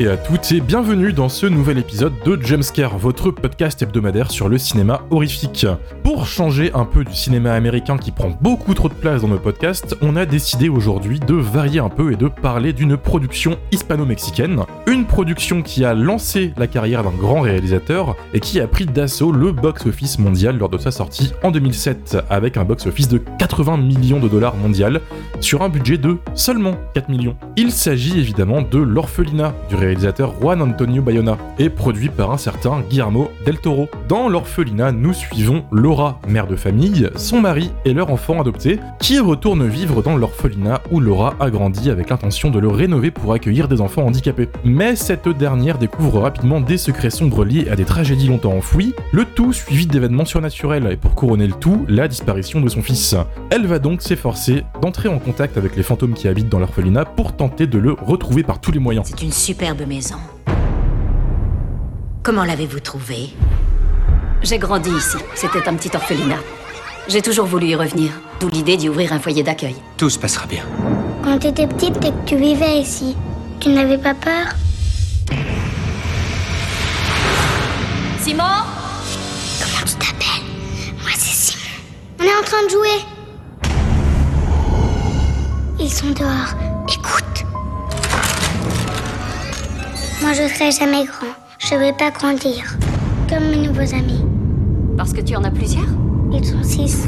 [0.00, 4.48] Et à toutes et bienvenue dans ce nouvel épisode de Jumpscare, votre podcast hebdomadaire sur
[4.48, 5.66] le cinéma horrifique.
[6.18, 9.38] Pour changer un peu du cinéma américain qui prend beaucoup trop de place dans nos
[9.38, 14.64] podcasts, on a décidé aujourd'hui de varier un peu et de parler d'une production hispano-mexicaine.
[14.88, 19.30] Une production qui a lancé la carrière d'un grand réalisateur et qui a pris d'assaut
[19.30, 24.18] le box-office mondial lors de sa sortie en 2007 avec un box-office de 80 millions
[24.18, 25.00] de dollars mondial
[25.38, 27.36] sur un budget de seulement 4 millions.
[27.54, 32.80] Il s'agit évidemment de L'orphelinat du réalisateur Juan Antonio Bayona et produit par un certain
[32.80, 33.86] Guillermo del Toro.
[34.08, 39.18] Dans L'orphelinat, nous suivons Laura, mère de famille, son mari et leur enfant adopté qui
[39.18, 43.68] retournent vivre dans l'orphelinat où Laura a grandi avec l'intention de le rénover pour accueillir
[43.68, 44.48] des enfants handicapés.
[44.64, 49.24] Mais cette dernière découvre rapidement des secrets sombres liés à des tragédies longtemps enfouies, le
[49.24, 53.14] tout suivi d'événements surnaturels et pour couronner le tout, la disparition de son fils.
[53.50, 57.36] Elle va donc s'efforcer d'entrer en contact avec les fantômes qui habitent dans l'orphelinat pour
[57.36, 59.06] tenter de le retrouver par tous les moyens.
[59.08, 60.16] C'est une superbe maison.
[62.22, 63.30] Comment l'avez-vous trouvée?
[64.42, 65.16] J'ai grandi ici.
[65.34, 66.38] C'était un petit orphelinat.
[67.08, 69.76] J'ai toujours voulu y revenir, d'où l'idée d'y ouvrir un foyer d'accueil.
[69.96, 70.62] Tout se passera bien.
[71.24, 73.16] Quand t'étais petite et que tu vivais ici,
[73.60, 74.46] tu n'avais pas peur?
[78.20, 78.44] Simon?
[79.60, 80.44] Comment tu t'appelles?
[81.00, 81.64] Moi c'est Simon.
[82.20, 83.04] On est en train de jouer.
[85.80, 86.54] Ils sont dehors.
[86.88, 87.44] Écoute.
[90.20, 91.34] Moi je serai jamais grand.
[91.58, 92.64] Je vais pas grandir.
[93.28, 94.24] Comme mes nouveaux amis.
[94.98, 95.86] Parce que tu en as plusieurs
[96.32, 97.06] Ils sont six.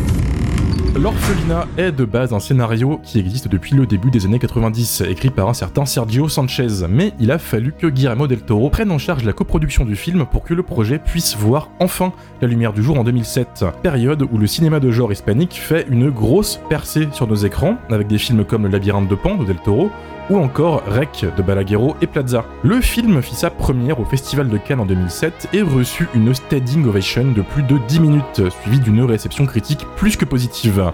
[0.97, 5.31] L'orphelinat est de base un scénario qui existe depuis le début des années 90, écrit
[5.31, 8.99] par un certain Sergio Sanchez, mais il a fallu que Guillermo del Toro prenne en
[8.99, 12.83] charge la coproduction du film pour que le projet puisse voir enfin la lumière du
[12.85, 17.27] jour en 2007, période où le cinéma de genre hispanique fait une grosse percée sur
[17.27, 19.91] nos écrans, avec des films comme Le labyrinthe de Pan de Del Toro,
[20.31, 22.45] ou encore Rec de Balaguerro et Plaza.
[22.63, 26.87] Le film fit sa première au Festival de Cannes en 2007 et reçut une standing
[26.87, 30.93] ovation de plus de 10 minutes, suivie d'une réception critique plus que positive.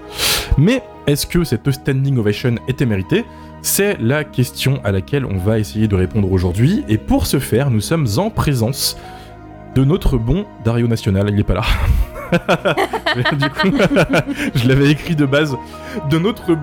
[0.57, 3.25] Mais est-ce que cette standing ovation était méritée?
[3.61, 7.71] C'est la question à laquelle on va essayer de répondre aujourd'hui, et pour ce faire,
[7.71, 8.97] nous sommes en présence
[9.75, 11.63] de notre bon Dario National, il est pas là.
[13.33, 13.77] du coup,
[14.55, 15.57] je l'avais écrit de base,
[16.11, 16.57] de notre,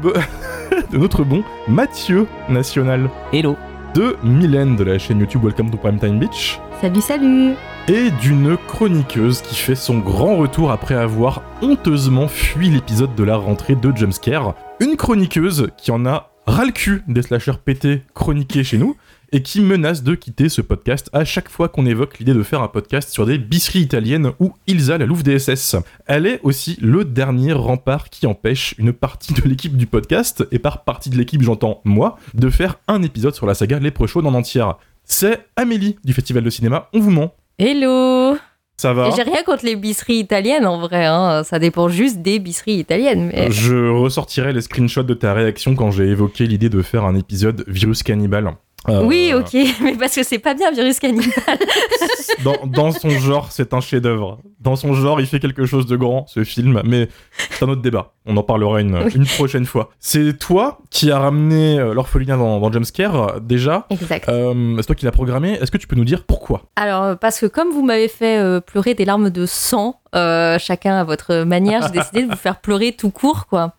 [0.81, 3.56] de notre bon Mathieu National, Hello.
[3.94, 7.53] de Mylène de la chaîne YouTube Welcome to Primetime Beach, Salut, salut
[7.88, 13.35] et d'une chroniqueuse qui fait son grand retour après avoir honteusement fui l'épisode de la
[13.35, 14.56] rentrée de Jumpscare.
[14.79, 18.95] Une chroniqueuse qui en a ras le cul des slashers pétés chroniqués chez nous
[19.33, 22.61] et qui menace de quitter ce podcast à chaque fois qu'on évoque l'idée de faire
[22.61, 25.75] un podcast sur des bisseries italiennes ou Ilsa la Louve DSS.
[26.05, 30.59] Elle est aussi le dernier rempart qui empêche une partie de l'équipe du podcast, et
[30.59, 34.27] par partie de l'équipe j'entends moi, de faire un épisode sur la saga Les Prochaunes
[34.27, 34.77] en entière.
[35.03, 37.33] C'est Amélie du Festival de Cinéma, on vous ment.
[37.57, 38.38] Hello
[38.77, 39.09] Ça va?
[39.15, 41.44] J'ai rien contre les bisseries italiennes en vrai, hein.
[41.44, 43.31] ça dépend juste des bisseries italiennes.
[43.33, 43.50] Mais...
[43.50, 47.63] Je ressortirai les screenshots de ta réaction quand j'ai évoqué l'idée de faire un épisode
[47.67, 48.53] virus cannibale.
[48.89, 51.27] Euh, Oui, ok, mais parce que c'est pas bien Virus Cannibal.
[52.44, 54.39] Dans, dans son genre, c'est un chef-d'œuvre.
[54.59, 57.07] Dans son genre, il fait quelque chose de grand, ce film, mais
[57.51, 58.13] c'est un autre débat.
[58.25, 59.11] On en parlera une, Oui.
[59.16, 59.91] une prochaine fois.
[59.99, 63.85] C'est toi qui as ramené euh, l'orphelinat dans, dans Jumpscare, euh, déjà.
[63.89, 64.27] exact.
[64.29, 65.53] Euh, c'est toi qui l'as programmé.
[65.53, 66.63] Est-ce que tu peux nous dire pourquoi?
[66.75, 71.03] Alors, parce que comme vous m'avez fait euh, pleurer des larmes de sang, chacun à
[71.03, 73.73] votre manière, j'ai décidé de vous faire pleurer tout court, quoi.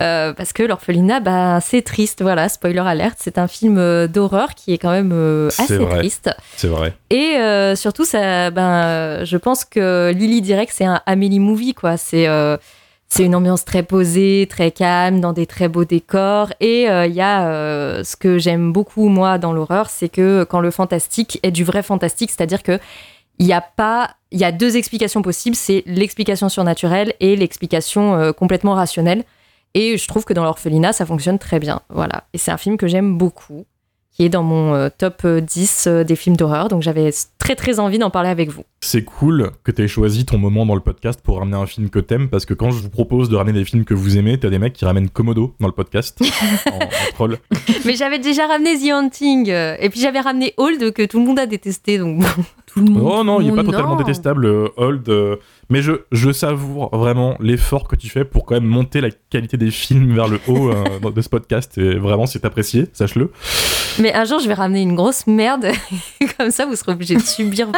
[0.00, 4.54] Euh, parce que l'orphelinat, bah, c'est triste, voilà, spoiler alerte, c'est un film euh, d'horreur
[4.54, 5.98] qui est quand même euh, assez vrai.
[5.98, 6.30] triste.
[6.56, 6.94] C'est vrai.
[7.10, 11.74] Et euh, surtout, ça, ben, je pense que Lily dirait que c'est un Amélie movie,
[11.74, 11.96] quoi.
[11.96, 12.26] C'est
[13.08, 16.52] c'est une ambiance très posée, très calme, dans des très beaux décors.
[16.60, 20.44] Et euh, il y a euh, ce que j'aime beaucoup, moi, dans l'horreur, c'est que
[20.44, 22.78] quand le fantastique est du vrai fantastique, c'est-à-dire que
[23.38, 28.16] il y a pas, il y a deux explications possibles, c'est l'explication surnaturelle et l'explication
[28.16, 29.24] euh, complètement rationnelle.
[29.78, 31.82] Et je trouve que dans l'orphelinat, ça fonctionne très bien.
[31.90, 32.24] Voilà.
[32.32, 33.66] Et c'est un film que j'aime beaucoup,
[34.16, 36.68] qui est dans mon euh, top euh, 10 euh, des films d'horreur.
[36.68, 38.62] Donc j'avais très très envie d'en parler avec vous.
[38.80, 41.90] C'est cool que tu aies choisi ton moment dans le podcast pour ramener un film
[41.90, 44.38] que t'aimes, parce que quand je vous propose de ramener des films que vous aimez,
[44.38, 46.18] t'as des mecs qui ramènent Komodo dans le podcast
[46.72, 47.38] en, en troll.
[47.84, 49.50] Mais j'avais déjà ramené The Haunting.
[49.50, 51.98] euh, Et puis j'avais ramené Old que tout le monde a détesté.
[51.98, 52.26] Donc bon,
[52.66, 53.02] tout le monde.
[53.04, 53.70] Oh non, il est pas non.
[53.70, 55.06] totalement détestable, euh, Hold.
[55.10, 55.36] euh,
[55.68, 59.56] mais je, je savoure vraiment l'effort que tu fais pour quand même monter la qualité
[59.58, 61.76] des films vers le haut euh, de ce podcast.
[61.76, 63.30] Et vraiment, c'est apprécié, sache-le.
[64.00, 65.68] Mais un jour, je vais ramener une grosse merde.
[66.38, 67.68] Comme ça, vous serez obligés de subir.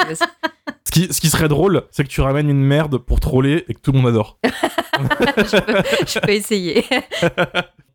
[0.84, 3.74] Ce qui, ce qui serait drôle, c'est que tu ramènes une merde pour troller et
[3.74, 4.38] que tout le monde adore.
[4.44, 6.84] je, peux, je peux essayer.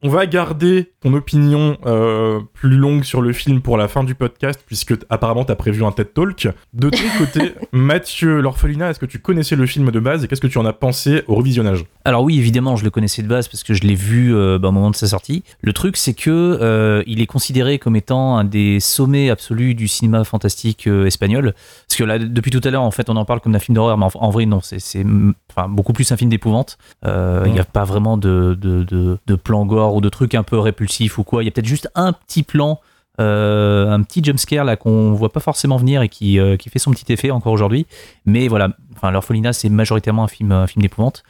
[0.04, 4.16] on va garder ton opinion euh, plus longue sur le film pour la fin du
[4.16, 6.50] podcast, puisque apparemment t'as prévu un TED Talk.
[6.74, 10.42] De ton côté, Mathieu, l'orphelinat, est-ce que tu connaissais le film de base et qu'est-ce
[10.42, 11.86] que tu en as pensé au revisionnage?
[12.06, 14.68] Alors oui, évidemment, je le connaissais de base parce que je l'ai vu euh, bah,
[14.68, 15.44] au moment de sa sortie.
[15.62, 19.88] Le truc, c'est que euh, il est considéré comme étant un des sommets absolus du
[19.88, 21.54] cinéma fantastique euh, espagnol.
[21.88, 23.76] Parce que là, depuis tout à l'heure, en fait, on en parle comme d'un film
[23.76, 25.06] d'horreur, mais en, en vrai, non, c'est
[25.50, 26.78] enfin, beaucoup plus un film d'épouvante.
[27.06, 30.44] Il n'y a pas vraiment de, de, de, de plan gore ou de trucs un
[30.44, 31.42] peu répulsifs ou quoi.
[31.42, 32.80] Il y a peut-être juste un petit plan,
[33.22, 36.80] euh, un petit jumpscare là qu'on voit pas forcément venir et qui, euh, qui fait
[36.80, 37.86] son petit effet encore aujourd'hui.
[38.26, 41.24] Mais voilà, enfin, l'orphelinat, c'est majoritairement un film, un film d'épouvante.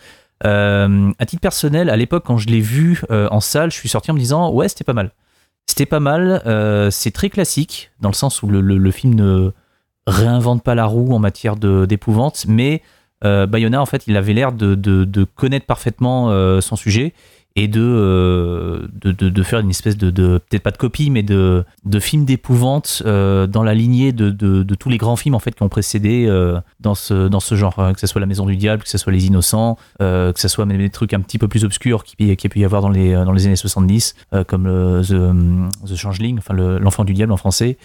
[0.45, 3.89] Euh, à titre personnel, à l'époque, quand je l'ai vu euh, en salle, je suis
[3.89, 5.11] sorti en me disant ouais, c'était pas mal.
[5.65, 6.41] C'était pas mal.
[6.45, 9.51] euh, c'est très classique dans le sens où le, film ne
[10.07, 12.81] réinvente pas la roue en matière d'épouvante, mais
[13.21, 17.13] Bayona, en fait, il avait l'air de, connaître parfaitement son sujet
[17.55, 21.11] et de, euh, de, de- de faire une espèce de, de- peut-être pas de copie,
[21.11, 25.35] mais de, de film d'épouvante euh, dans la lignée de, de- tous les grands films
[25.35, 28.19] en fait qui ont précédé euh, dans, ce, dans ce genre, euh, que ce soit
[28.19, 30.89] La Maison du Diable, que ce soit Les Innocents, euh, que ce soit même des
[30.89, 33.31] trucs un petit peu plus obscurs qui, qui a pu y avoir dans les, dans
[33.31, 37.37] les années 70, euh, comme le, The, The Changeling, enfin le- l'Enfant du Diable en
[37.37, 37.77] français,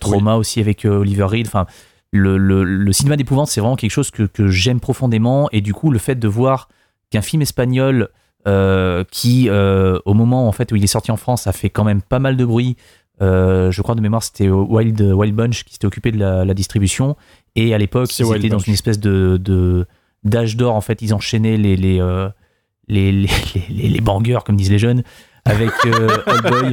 [0.00, 1.66] Trauma aussi avec Oliver Reed, enfin
[2.12, 5.48] le, le- le cinéma d'épouvante, c'est vraiment quelque chose que, que j'aime profondément.
[5.52, 6.68] Et du coup, le fait de voir
[7.10, 8.08] qu'un film espagnol
[8.48, 11.70] euh, qui, euh, au moment en fait où il est sorti en France, a fait
[11.70, 12.76] quand même pas mal de bruit.
[13.22, 16.54] euh, je crois de mémoire, c'était Wild, Wild Bunch qui s'était occupé de la, la
[16.54, 17.16] distribution.
[17.56, 19.86] Et à l'époque, ils étaient dans une espèce de
[20.24, 20.74] d'âge d'or.
[20.74, 21.98] En fait, ils enchaînaient les les,
[22.88, 23.28] les, les,
[23.68, 25.02] les, les bangers, comme disent les jeunes,
[25.44, 25.70] avec
[26.26, 26.72] Old Boy.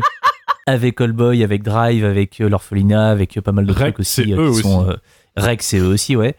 [0.66, 4.24] Avec Old Boy, avec Drive, avec l'orphelinat, avec pas mal de Rec, trucs aussi.
[4.24, 4.32] qui
[4.62, 4.98] sont, aussi.
[5.38, 6.36] Rec, c'est eux aussi, ouais.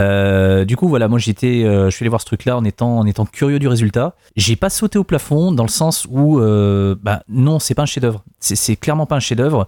[0.00, 3.04] Euh, du coup, voilà, moi j'étais, euh, je suis allé voir ce truc-là en étant,
[3.26, 4.14] curieux du résultat.
[4.36, 7.86] J'ai pas sauté au plafond dans le sens où, euh, bah non, c'est pas un
[7.86, 8.22] chef-d'œuvre.
[8.40, 9.66] C'est, clairement pas un chef-d'œuvre.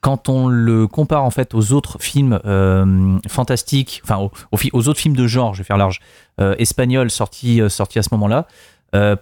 [0.00, 2.40] Quand on le compare en fait aux autres films
[3.28, 6.00] fantastiques, enfin aux, autres films de genre, je vais faire large,
[6.40, 6.56] euh,
[7.08, 8.46] sortis à ce moment-là,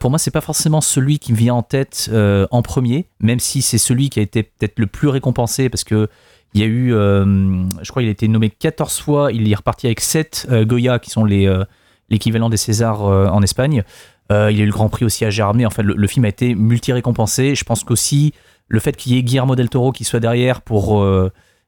[0.01, 2.11] pour moi, c'est pas forcément celui qui me vient en tête
[2.51, 6.09] en premier, même si c'est celui qui a été peut-être le plus récompensé parce que
[6.55, 7.25] il y a eu, euh,
[7.83, 10.99] je crois, il a été nommé 14 fois, il est reparti avec 7 euh, Goya
[10.99, 11.65] qui sont les euh,
[12.09, 13.83] l'équivalent des Césars en Espagne.
[14.31, 15.65] Il a eu le Grand Prix aussi à Gérardmer.
[15.67, 17.55] Enfin, le, le film a été multi-récompensé.
[17.55, 18.33] Je pense qu'aussi
[18.69, 21.05] le fait qu'il y ait Guillermo del Toro qui soit derrière pour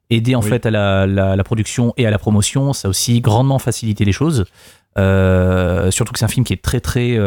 [0.09, 0.49] aider en Oui.
[0.49, 4.03] fait à la, la- la production et à la promotion, ça a aussi grandement facilité
[4.05, 4.45] les choses.
[4.97, 7.17] Surtout que c'est un film qui est très très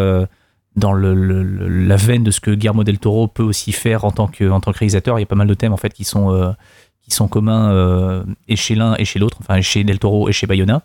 [0.76, 4.04] dans le, le- le- la veine de ce que Guillermo del Toro peut aussi faire
[4.04, 5.18] en tant que, en tant que réalisateur.
[5.18, 6.50] Il y a pas mal de thèmes en fait qui sont, euh,
[7.08, 10.32] qui sont communs euh, et chez l'un et chez l'autre, enfin chez del Toro et
[10.32, 10.82] chez Bayona.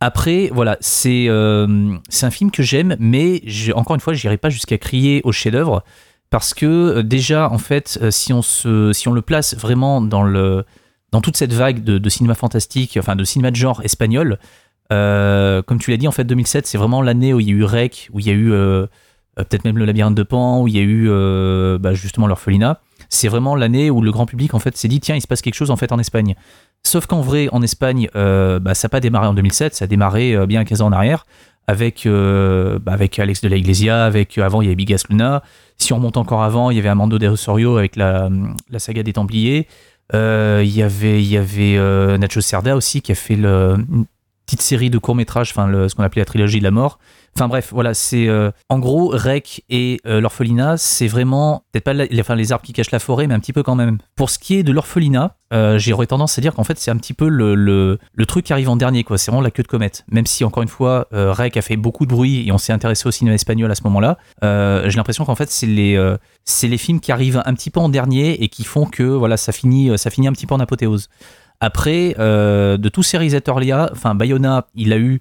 [0.00, 3.42] Après, voilà, c'est euh, un film que j'aime, mais
[3.74, 5.84] encore une fois, j'irai pas jusqu'à crier au chef-d'œuvre
[6.28, 10.02] parce que euh, déjà, en fait, euh, si on se, si on le place vraiment
[10.02, 10.64] dans le,
[11.12, 14.38] dans toute cette vague de, cinéma fantastique, enfin de cinéma de genre espagnol,
[14.90, 17.64] comme tu l'as dit, en fait, 2007, c'est vraiment l'année où il y a eu
[17.64, 18.50] Rec, où il y a eu
[19.34, 21.08] peut-être même le labyrinthe de Pan, où il y a eu
[21.78, 22.80] bah, justement l'orphelinat.
[23.08, 25.42] C'est vraiment l'année où le grand public en fait s'est dit tiens, il se passe
[25.42, 26.34] quelque chose en fait en Espagne.
[26.86, 29.88] Sauf qu'en vrai, en Espagne, euh, bah, ça n'a pas démarré en 2007, ça a
[29.88, 31.26] démarré euh, bien 15 ans en arrière
[31.66, 35.42] avec, euh, bah, avec Alex de la Iglesia, avec avant il y avait Bigas Luna.
[35.78, 38.28] Si on remonte encore avant, il y avait Amando de Osorio avec la,
[38.70, 39.66] la saga des Templiers.
[40.12, 41.76] Il y avait, il y avait
[42.18, 44.06] Nacho Cerda aussi qui a fait le, une
[44.46, 47.00] petite série de courts métrages, enfin ce qu'on appelait la trilogie de la mort.
[47.36, 51.92] Enfin bref, voilà, c'est euh, en gros Rec et euh, l'orphelinat, c'est vraiment peut-être pas
[51.92, 53.98] les, arbres qui cachent la forêt, mais un petit peu quand même.
[54.14, 56.96] Pour ce qui est de l'orphelinat, euh, j'aurais tendance à dire qu'en fait c'est un
[56.96, 59.18] petit peu le, truc qui arrive en dernier, quoi.
[59.18, 60.06] C'est vraiment la queue de comète.
[60.10, 62.72] Même si encore une fois, euh, Rec a fait beaucoup de bruit et on s'est
[62.72, 67.12] intéressé au cinéma espagnol à ce moment-là, j'ai l'impression qu'en fait c'est les films qui
[67.12, 70.26] arrivent un petit peu en dernier et qui font que voilà ça finit ça finit
[70.26, 71.10] un petit peu en apothéose.
[71.60, 75.20] Après, de tous ces réalisateurs-là, enfin Bayona, il a eu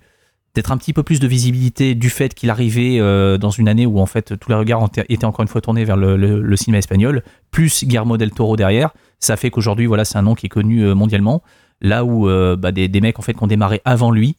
[0.55, 3.85] peut-être un petit peu plus de visibilité du fait qu'il arrivait euh, dans une année
[3.85, 7.23] où en fait tous les regards étaient encore une fois tournés vers le, cinéma espagnol,
[7.51, 8.91] plus Guillermo del Toro derrière.
[9.19, 11.43] Ça fait qu'aujourd'hui, voilà, c'est un nom qui est connu euh, mondialement.
[11.81, 14.37] Là où euh, bah, des, mecs en fait qui ont démarré avant lui,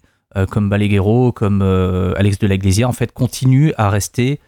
[0.51, 4.39] comme Balaguerro, comme Alex de la Iglesia, en fait, continuent à rester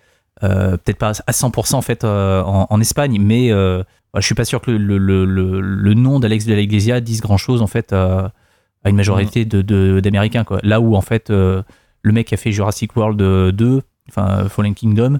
[0.42, 3.82] peut-être pas à 100% en fait en, Espagne, mais euh,
[4.14, 7.62] je suis pas sûr que le, le- nom d'Alex de la Iglesia dise grand chose
[7.62, 7.94] en fait
[8.88, 10.58] à une majorité de- d'Américains quoi.
[10.62, 11.62] Là où en fait euh,
[12.02, 15.18] le mec qui a fait Jurassic World euh, 2, enfin Fallen Kingdom,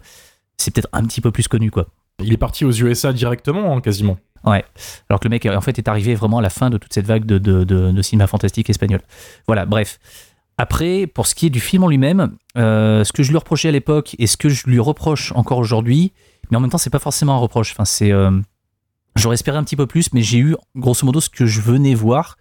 [0.57, 1.87] c'est peut-être un petit peu plus connu quoi.
[2.23, 4.17] Il est parti aux USA directement, hein, quasiment.
[4.45, 7.07] Alors que le mec en fait est arrivé vraiment à la fin de toute cette
[7.07, 9.01] vague de, de- de- de cinéma fantastique espagnol.
[9.47, 9.99] Voilà, bref.
[10.57, 13.69] Après, pour ce qui est du film en lui-même, euh, ce que je lui reprochais
[13.69, 16.13] à l'époque et ce que je lui reproche encore aujourd'hui,
[16.51, 17.73] mais en même temps, c'est pas forcément un reproche.
[17.73, 18.31] Enfin, c'est, euh,
[19.15, 21.95] j'aurais espéré un petit peu plus, mais j'ai eu grosso modo ce que je venais
[21.95, 22.38] voir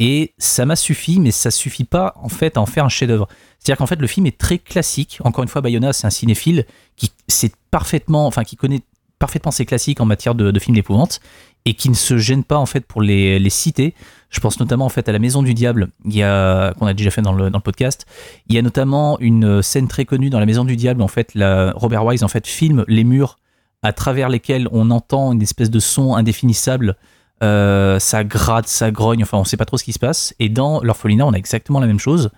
[0.00, 3.28] et ça m'a suffi, mais ça suffit pas en fait à en faire un chef-d'œuvre.
[3.58, 5.18] C'est-à-dire qu'en fait, le film est très classique.
[5.22, 6.64] Encore une fois, Bayona, c'est un cinéphile
[6.96, 8.80] qui sait parfaitement, enfin, qui connaît
[9.18, 11.20] parfaitement ses classiques en matière de, de films d'épouvante
[11.64, 13.94] et qui ne se gêne pas en fait pour les, citer.
[14.30, 16.94] Je pense notamment en fait à la Maison du Diable, il y a qu'on a
[16.94, 18.06] déjà fait dans le, podcast.
[18.48, 21.02] Il y a notamment une scène très connue dans la Maison du Diable.
[21.02, 21.32] En fait,
[21.74, 23.38] Robert Wise en fait filme les murs
[23.82, 26.96] à travers lesquels on entend une espèce de son indéfinissable.
[27.42, 29.22] Euh, ça gratte, ça grogne.
[29.22, 30.34] Enfin, on sait pas trop ce qui se passe.
[30.38, 32.30] Et dans l'orphelinat, on a exactement la même chose.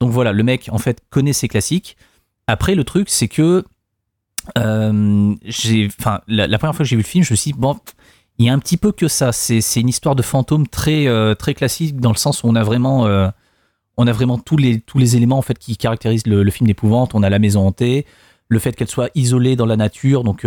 [0.00, 1.96] Donc voilà, le mec en fait connaît ses classiques.
[2.46, 3.64] Après, le truc, c'est que
[4.56, 5.34] euh,
[6.28, 7.78] la, première fois que j'ai vu le film, je me suis dit, bon,
[8.38, 9.32] il y a un petit peu que ça.
[9.32, 12.62] C'est, une histoire de fantôme très, euh, très classique dans le sens où on a
[12.62, 13.04] vraiment,
[13.96, 16.66] on a vraiment tous les, tous les éléments en fait qui caractérisent le, le film
[16.66, 17.14] d'épouvante.
[17.14, 18.06] On a la maison hantée,
[18.48, 20.24] le fait qu'elle soit isolée dans la nature.
[20.24, 20.44] Donc,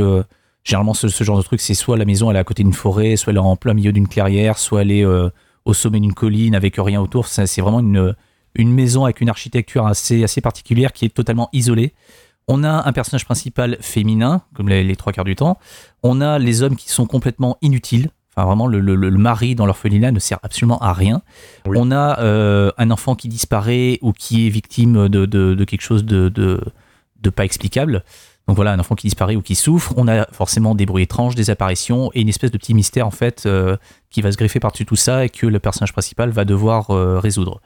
[0.63, 2.73] généralement, ce, ce genre de truc, c'est soit la maison elle est à côté d'une
[2.73, 5.29] forêt, soit elle est en plein milieu d'une clairière, soit elle est euh,
[5.65, 7.27] au sommet d'une colline avec rien autour.
[7.27, 8.15] C'est vraiment une,
[8.55, 11.93] une maison avec une architecture assez, assez particulière qui est totalement isolée.
[12.47, 15.57] On a un personnage principal féminin, comme les, les trois quarts du temps.
[16.03, 18.09] On a les hommes qui sont complètement inutiles.
[18.35, 21.21] Enfin, vraiment, le, le- le mari dans l'orphelinat ne sert absolument à rien.
[21.67, 21.77] Oui.
[21.79, 25.81] On a euh, un enfant qui disparaît ou qui est victime de, de- de quelque
[25.81, 26.61] chose de, de,
[27.21, 28.03] de pas explicable.
[28.51, 29.93] Donc voilà, un enfant qui disparaît ou qui souffre.
[29.95, 33.11] On a forcément des bruits étranges, des apparitions et une espèce de petit mystère en
[33.11, 33.77] fait euh,
[34.09, 37.17] qui va se greffer par-dessus tout ça et que le personnage principal va devoir euh,
[37.17, 37.61] résoudre.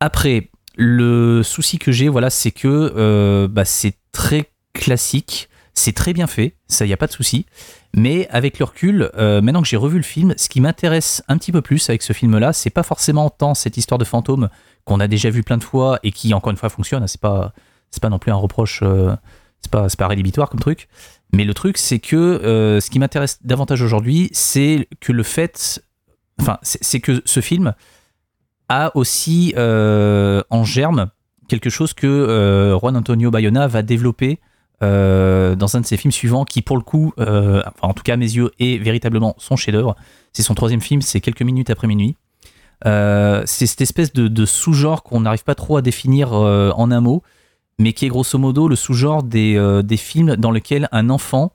[0.00, 6.14] Après, le souci que j'ai, voilà, c'est que euh, bah, c'est très classique, c'est très
[6.14, 7.44] bien fait, ça y a pas de souci.
[7.94, 11.52] Mais avec le recul, maintenant que j'ai revu le film, ce qui m'intéresse un petit
[11.52, 14.48] peu plus avec ce film-là, c'est pas forcément tant cette histoire de fantôme
[14.86, 17.02] qu'on a déjà vu plein de fois et qui encore une fois fonctionne.
[17.02, 17.52] hein, C'est pas,
[17.90, 18.82] c'est pas non plus un reproche,
[19.60, 20.88] c'est pas, pas rédhibitoire comme truc.
[21.32, 25.82] Mais le truc, c'est que euh, ce qui m'intéresse davantage aujourd'hui, c'est que le fait,
[26.40, 27.74] enfin, c'est que ce film
[28.68, 31.10] a aussi euh, en germe
[31.48, 34.40] quelque chose que euh, Juan Antonio Bayona va développer
[34.80, 38.32] dans un de ses films suivants, qui pour le coup, en tout cas à mes
[38.32, 39.94] yeux, est véritablement son chef-d'œuvre.
[40.32, 42.16] C'est son troisième film, c'est quelques minutes après minuit.
[42.86, 47.22] C'est cette espèce de, sous-genre qu'on n'arrive pas trop à définir en un mot,
[47.80, 51.52] mais qui est grosso modo le sous-genre des, euh, des films dans lesquels un enfant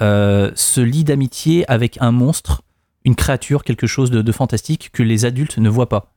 [0.00, 2.62] euh, se lie d'amitié avec un monstre,
[3.04, 6.12] une créature, quelque chose de, fantastique que les adultes ne voient pas.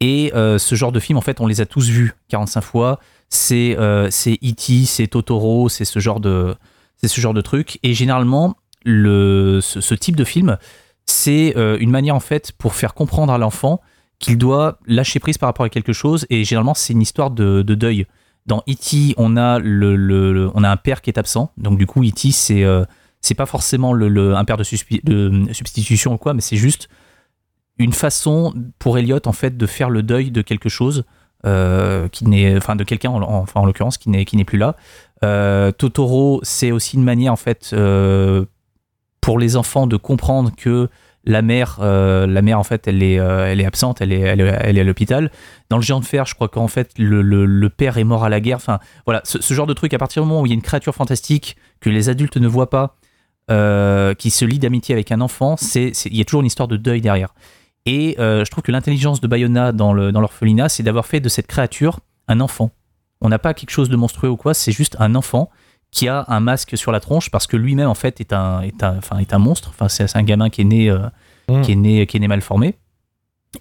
[0.00, 3.00] Et euh, ce genre de film, en fait, on les a tous vus 45 fois.
[3.30, 3.76] C'est
[4.10, 6.54] c'est E.T., c'est Totoro, c'est ce genre de
[6.96, 7.80] c'est ce genre de truc.
[7.82, 10.56] Et généralement, le, ce, type de film,
[11.04, 13.80] c'est une manière en fait pour faire comprendre à l'enfant
[14.20, 16.26] qu'il doit lâcher prise par rapport à quelque chose.
[16.30, 18.06] Et généralement, c'est une histoire de deuil.
[18.46, 21.50] Dans E.T., on a le, le- on a un père qui est absent.
[21.56, 22.30] Donc du coup, E.T.
[22.32, 22.84] c'est euh,
[23.20, 24.64] c'est pas forcément le, un père de,
[25.04, 26.88] de substitution ou quoi, mais c'est juste
[27.78, 31.04] une façon pour Elliot en fait de faire le deuil de quelque chose
[31.46, 34.76] euh, qui n'est, enfin de quelqu'un en, en- l'occurrence qui n'est qui n'est plus là.
[35.24, 38.44] Euh, Totoro, c'est aussi une manière en fait euh,
[39.22, 40.88] pour les enfants de comprendre que
[41.26, 44.20] la mère, euh, la mère en fait, elle est, euh, elle est absente, elle est,
[44.20, 45.30] elle est, elle est à l'hôpital.
[45.70, 48.28] Dans le géant de fer, je crois qu'en fait le, le- père est mort à
[48.28, 48.56] la guerre.
[48.56, 49.94] Enfin voilà, ce, genre de truc.
[49.94, 52.46] À partir du moment où il y a une créature fantastique que les adultes ne
[52.46, 52.96] voient pas,
[53.50, 56.68] euh, qui se lie d'amitié avec un enfant, c'est, il y a toujours une histoire
[56.68, 57.34] de deuil derrière.
[57.86, 61.28] Et je trouve que l'intelligence de Bayona dans, le, dans l'orphelinat, c'est d'avoir fait de
[61.28, 62.70] cette créature un enfant.
[63.20, 65.50] On n'a pas quelque chose de monstrueux ou quoi, c'est juste un enfant
[65.94, 68.82] qui a un masque sur la tronche parce que lui-même en fait est un, est
[68.82, 69.70] un, enfin, est un monstre.
[69.70, 70.98] Enfin, c'est, un gamin qui est né, euh,
[71.48, 71.60] Mm.
[71.60, 72.74] qui est né, qui est né mal formé.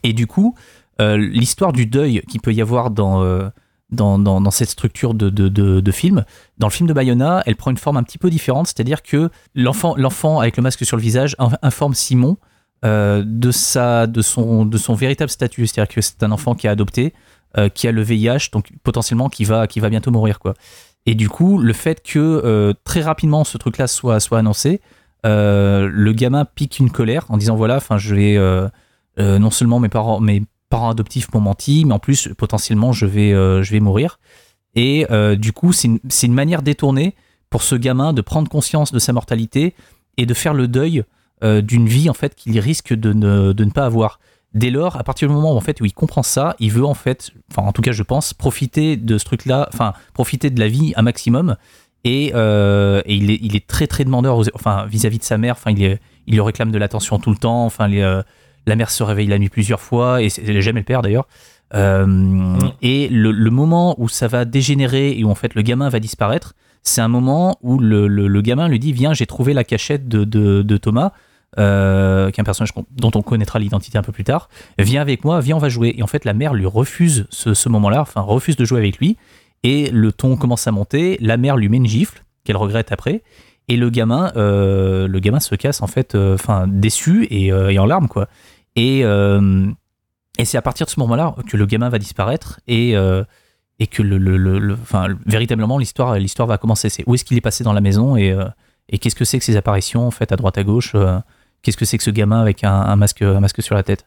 [0.03, 0.55] Et du coup,
[1.01, 3.49] euh, l'histoire du deuil qu'il peut y avoir dans, euh,
[3.91, 6.23] dans, dans, dans cette structure de, de, de, de film,
[6.57, 9.29] dans le film de Bayona, elle prend une forme un petit peu différente, c'est-à-dire que
[9.53, 12.37] l'enfant, l'enfant avec le masque sur le visage in- informe Simon
[12.85, 16.67] euh, de, sa, de, son, de son véritable statut, c'est-à-dire que c'est un enfant qui
[16.69, 17.13] a adopté,
[17.57, 20.39] euh, qui a le VIH, donc potentiellement qui va, qui va bientôt mourir.
[20.39, 20.53] quoi.
[21.05, 24.81] Et du coup, le fait que euh, très rapidement ce truc-là soit, soit annoncé,
[25.25, 28.69] euh, le gamin pique une colère en disant voilà, enfin, je vais euh,
[29.17, 30.21] non seulement mes parents,
[30.89, 34.19] adoptifs m'ont menti, mais en plus potentiellement je vais, mourir.
[34.75, 35.05] Et
[35.37, 37.15] du coup, c'est une, manière détournée
[37.49, 39.75] pour ce gamin de prendre conscience de sa mortalité
[40.17, 41.03] et de faire le deuil
[41.43, 44.19] d'une vie en fait qu'il risque de ne pas avoir.
[44.53, 46.85] Dès lors, à partir du moment où, en fait, où il comprend ça, il veut
[46.85, 50.59] en fait, enfin en tout cas je pense, profiter de ce truc-là, enfin profiter de
[50.59, 51.55] la vie un maximum.
[52.03, 55.37] Et, euh, et il, est, il est très très demandeur, aux- enfin vis-à-vis de sa
[55.37, 58.21] mère, enfin il, est- il lui réclame de l'attention tout le temps, enfin les, euh,
[58.67, 60.21] la mère se réveille la nuit plusieurs fois.
[60.21, 61.27] Et c'est jamais le père d'ailleurs.
[61.73, 65.89] Euh, Et le, le moment où ça va dégénérer et où en fait le gamin
[65.89, 69.53] va disparaître, c'est un moment où le, le- le gamin lui dit Viens, j'ai trouvé
[69.53, 71.11] la cachette de, de- de Thomas,
[71.59, 74.49] euh, qui est un personnage dont on connaîtra l'identité un peu plus tard.
[74.79, 75.93] Viens avec moi, viens, on va jouer.
[75.97, 79.17] Et en fait, la mère lui refuse ce, moment-là, enfin, refuse de jouer avec lui.
[79.63, 81.17] Et le ton commence à monter.
[81.21, 83.21] La mère lui met une gifle, qu'elle regrette après.
[83.67, 87.85] Et le gamin, euh, le gamin se casse en fait, euh, enfin déçu et, en
[87.85, 88.27] larmes quoi.
[88.75, 89.03] Et,
[90.43, 94.77] c'est à partir de ce moment-là que le gamin va disparaître et que le,
[95.25, 96.89] véritablement l'histoire l'histoire va commencer.
[96.89, 99.55] C'est où est-ce qu'il est passé dans la maison et qu'est-ce que c'est que ces
[99.55, 100.95] apparitions en fait à droite à gauche.
[101.63, 103.23] Qu'est-ce que c'est que ce gamin avec un, masque
[103.59, 104.05] sur la tête.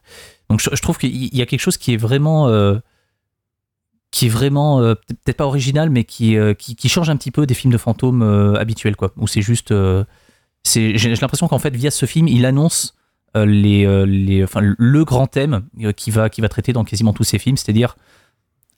[0.49, 2.77] Donc je, trouve qu'il y a quelque chose qui est vraiment euh,
[4.11, 7.31] qui est vraiment euh, peut-être pas original mais qui, euh, qui qui change un petit
[7.31, 8.21] peu des films de fantômes
[8.57, 9.73] habituels quoi où c'est juste
[10.65, 12.95] j'ai l'impression qu'en fait via ce film il annonce
[13.35, 17.39] les, les enfin le grand thème qui va qui va traiter dans quasiment tous ses
[17.39, 17.97] films c'est-à-dire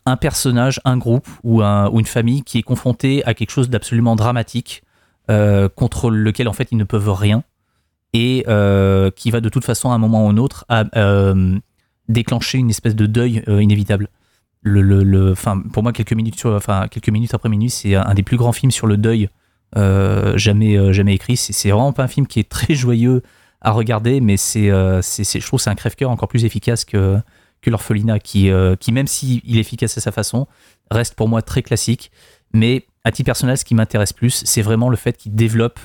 [0.06, 3.70] un personnage un groupe ou un ou une famille qui est confronté à quelque chose
[3.70, 4.84] d'absolument dramatique
[5.28, 7.44] contre lequel en fait ils ne peuvent rien
[8.14, 11.58] et euh, qui va de toute façon à un moment ou un autre euh,
[12.08, 14.08] déclencher une espèce de deuil euh, inévitable
[14.62, 17.96] le, le, le- enfin, pour moi, quelques minutes, sur, enfin, quelques minutes après minuit, c'est
[17.96, 19.30] un des plus grands films sur le deuil
[19.76, 21.38] jamais, jamais écrit.
[21.38, 23.22] C'est vraiment pas un film qui est très joyeux
[23.62, 27.18] à regarder, mais c'est, je trouve c'est un crève-cœur encore plus efficace que,
[27.62, 28.50] que l'orphelinat, qui,
[28.80, 30.48] qui même s'il est efficace à sa façon,
[30.92, 32.12] reste pour moi très classique.
[32.54, 35.80] Mais à titre personnel, ce qui m'intéresse plus, c'est vraiment le fait qu'il développe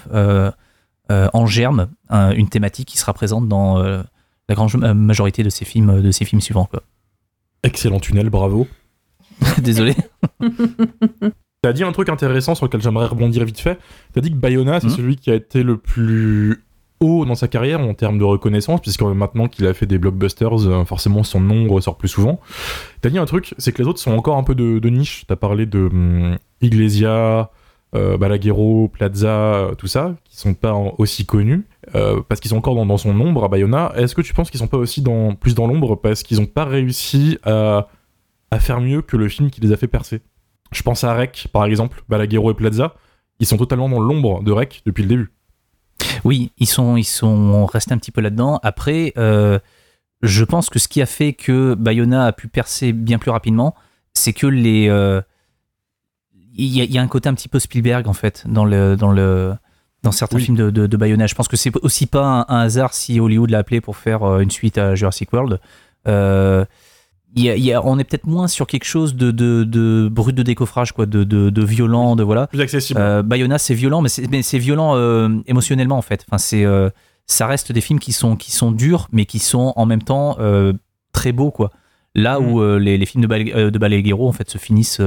[1.10, 4.02] en germe un- une thématique qui sera présente dans euh,
[4.48, 6.66] la grande majorité de ses films, de ses films suivants.
[6.66, 6.82] Quoi.
[7.62, 8.66] Excellent tunnel, bravo.
[9.62, 9.94] Désolé.
[11.62, 13.78] T'as dit un truc intéressant sur lequel j'aimerais rebondir vite fait.
[14.12, 14.92] T'as dit que Bayona, c'est Mhm.
[14.96, 16.62] celui qui a été le plus
[17.00, 20.68] haut dans sa carrière en termes de reconnaissance, puisque maintenant qu'il a fait des blockbusters,
[20.68, 22.38] euh, forcément son nom ressort plus souvent.
[23.00, 25.24] T'as dit un truc, c'est que les autres sont encore un peu de, de niche.
[25.26, 27.50] T'as parlé de hum, Iglesia,
[27.94, 32.56] euh, Balaguerro, Plaza, euh, tout ça, qui sont pas aussi connus, euh, parce qu'ils sont
[32.56, 33.92] encore dans, dans son ombre à Bayona.
[33.96, 36.46] Est-ce que tu penses qu'ils sont pas aussi dans, plus dans l'ombre parce qu'ils ont
[36.46, 37.88] pas réussi à,
[38.58, 40.22] faire mieux que le film qui les a fait percer?
[40.72, 42.94] Je pense à Rec, par exemple, Balaguerro et Plaza.
[43.38, 45.32] Ils sont totalement dans l'ombre de Rec depuis le début.
[46.24, 48.58] Oui, ils sont, ils sont restés un petit peu là-dedans.
[48.62, 49.58] Après, euh,
[50.22, 53.74] je pense que ce qui a fait que Bayona a pu percer bien plus rapidement,
[54.14, 54.88] c'est que les.
[56.56, 58.64] Il y, a- il y a un côté un petit peu Spielberg, en fait, dans,
[58.64, 59.54] le, dans, le,
[60.02, 60.44] dans certains Oui.
[60.44, 61.26] films de, de, de Bayona.
[61.26, 64.22] Je pense que c'est aussi pas un, un hasard si Hollywood l'a appelé pour faire
[64.22, 65.58] euh, une suite à Jurassic World.
[66.06, 66.64] Euh,
[67.34, 70.08] y a- il y a- on est peut-être moins sur quelque chose de, de, de
[70.10, 72.46] brut de décoffrage, quoi, de, violent, de voilà.
[72.46, 73.00] Plus accessible.
[73.00, 76.24] Euh, Bayona, c'est violent, mais c'est, mais c'est violent euh, émotionnellement en fait.
[76.28, 76.90] Enfin, c'est, euh,
[77.26, 80.36] ça reste des films qui sont, qui sont durs, mais qui sont en même temps
[81.12, 81.70] très beaux, quoi.
[82.14, 82.46] Là Mm.
[82.52, 85.00] où les, les films de, Bal- de Balaguerro en fait se finissent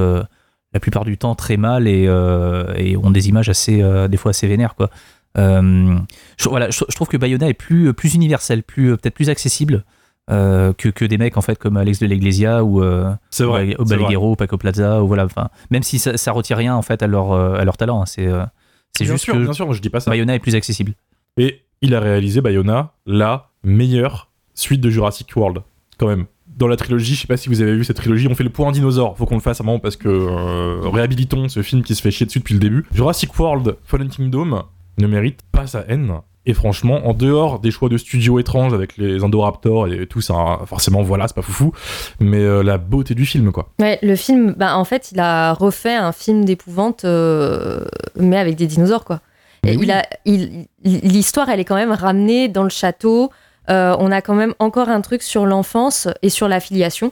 [0.73, 4.17] la plupart du temps très mal et, euh, et ont des images assez, euh, des
[4.17, 4.89] fois assez vénères, quoi.
[5.38, 5.97] Euh,
[6.38, 9.84] je, voilà, je, je trouve que Bayona est plus, plus universel, plus, peut-être plus accessible.
[10.30, 13.75] euh, que, que des mecs en fait comme Alex de l'Eglesia ou, euh, vrai.
[13.80, 13.86] ou.
[13.86, 15.25] Balaguerro, Paco Plaza, ou voilà.
[15.25, 18.06] Enfin, même si ça, ça retire rien en fait à leur, à leur talent, hein,
[18.06, 18.27] c'est
[18.97, 20.10] c'est Bien juste sûr, que bien sûr, je dis pas ça.
[20.12, 20.93] Bayona est plus accessible.
[21.38, 25.60] Et il a réalisé Bayona, la meilleure suite de Jurassic World,
[25.97, 26.25] quand même.
[26.58, 28.50] Dans la trilogie, je sais pas si vous avez vu cette trilogie, on fait le
[28.50, 31.84] point dinosaure, faut qu'on le fasse à un moment parce que euh, réhabilitons ce film
[31.84, 32.86] qui se fait chier dessus depuis le début.
[32.93, 34.63] Jurassic World Fallen Kingdom
[34.98, 36.13] ne mérite pas sa haine.
[36.48, 40.60] Et franchement, en dehors des choix de studio étranges avec les Indoraptors et tout ça,
[40.65, 41.74] forcément, voilà, c'est pas foufou,
[42.22, 43.70] mais euh, la beauté du film, quoi.
[43.80, 47.84] Ouais, le film, bah, en fait, il a refait un film d'épouvante, euh,
[48.15, 49.20] mais avec des dinosaures, quoi.
[49.65, 49.84] Et oui.
[49.84, 53.30] il a, il- l'histoire, elle est quand même ramenée dans le château.
[53.69, 57.12] Euh, on a quand même encore un truc sur l'enfance et sur la filiation,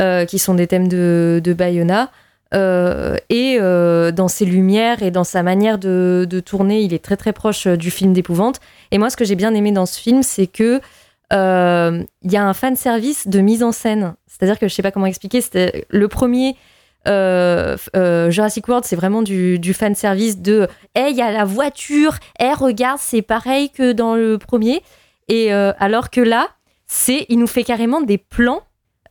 [0.00, 2.10] euh, qui sont des thèmes de, Bayona.
[2.54, 7.32] Euh, et dans ses lumières et dans sa manière de, tourner, il est très très
[7.32, 8.60] proche du film d'épouvante.
[8.90, 10.80] Et moi, ce que j'ai bien aimé dans ce film, c'est que
[11.32, 14.14] il y a un fan service de mise en scène.
[14.26, 15.40] C'est-à-dire que je sais pas comment expliquer.
[15.40, 16.54] C'était le premier.
[17.06, 22.16] Jurassic World, c'est vraiment du, du fan service de Hey, il y a la voiture,
[22.38, 24.82] hey, regarde, c'est pareil que dans le premier.
[25.28, 26.48] Et euh, alors que là,
[26.86, 28.60] c'est il nous fait carrément des plans.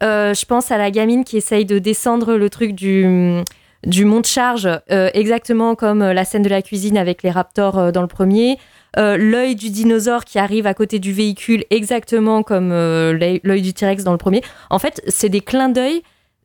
[0.04, 3.41] Euh, je pense à la gamine qui essaye de descendre le truc du,
[3.86, 7.32] du mont de charge, euh, exactement comme euh, la scène de la cuisine avec les
[7.32, 8.58] raptors euh, dans le premier.
[8.97, 14.04] Euh, l'œil du dinosaure qui arrive à côté du véhicule, exactement comme l'œil du T-Rex
[14.06, 14.41] dans le premier.
[14.69, 16.01] En fait, c'est des clins d'œil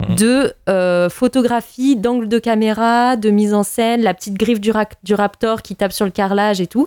[0.08, 0.14] Mhm.
[0.16, 5.14] de euh, photographie, d'angle de caméra, de mise en scène, la petite griffe du, du
[5.14, 6.86] raptor qui tape sur le carrelage et tout.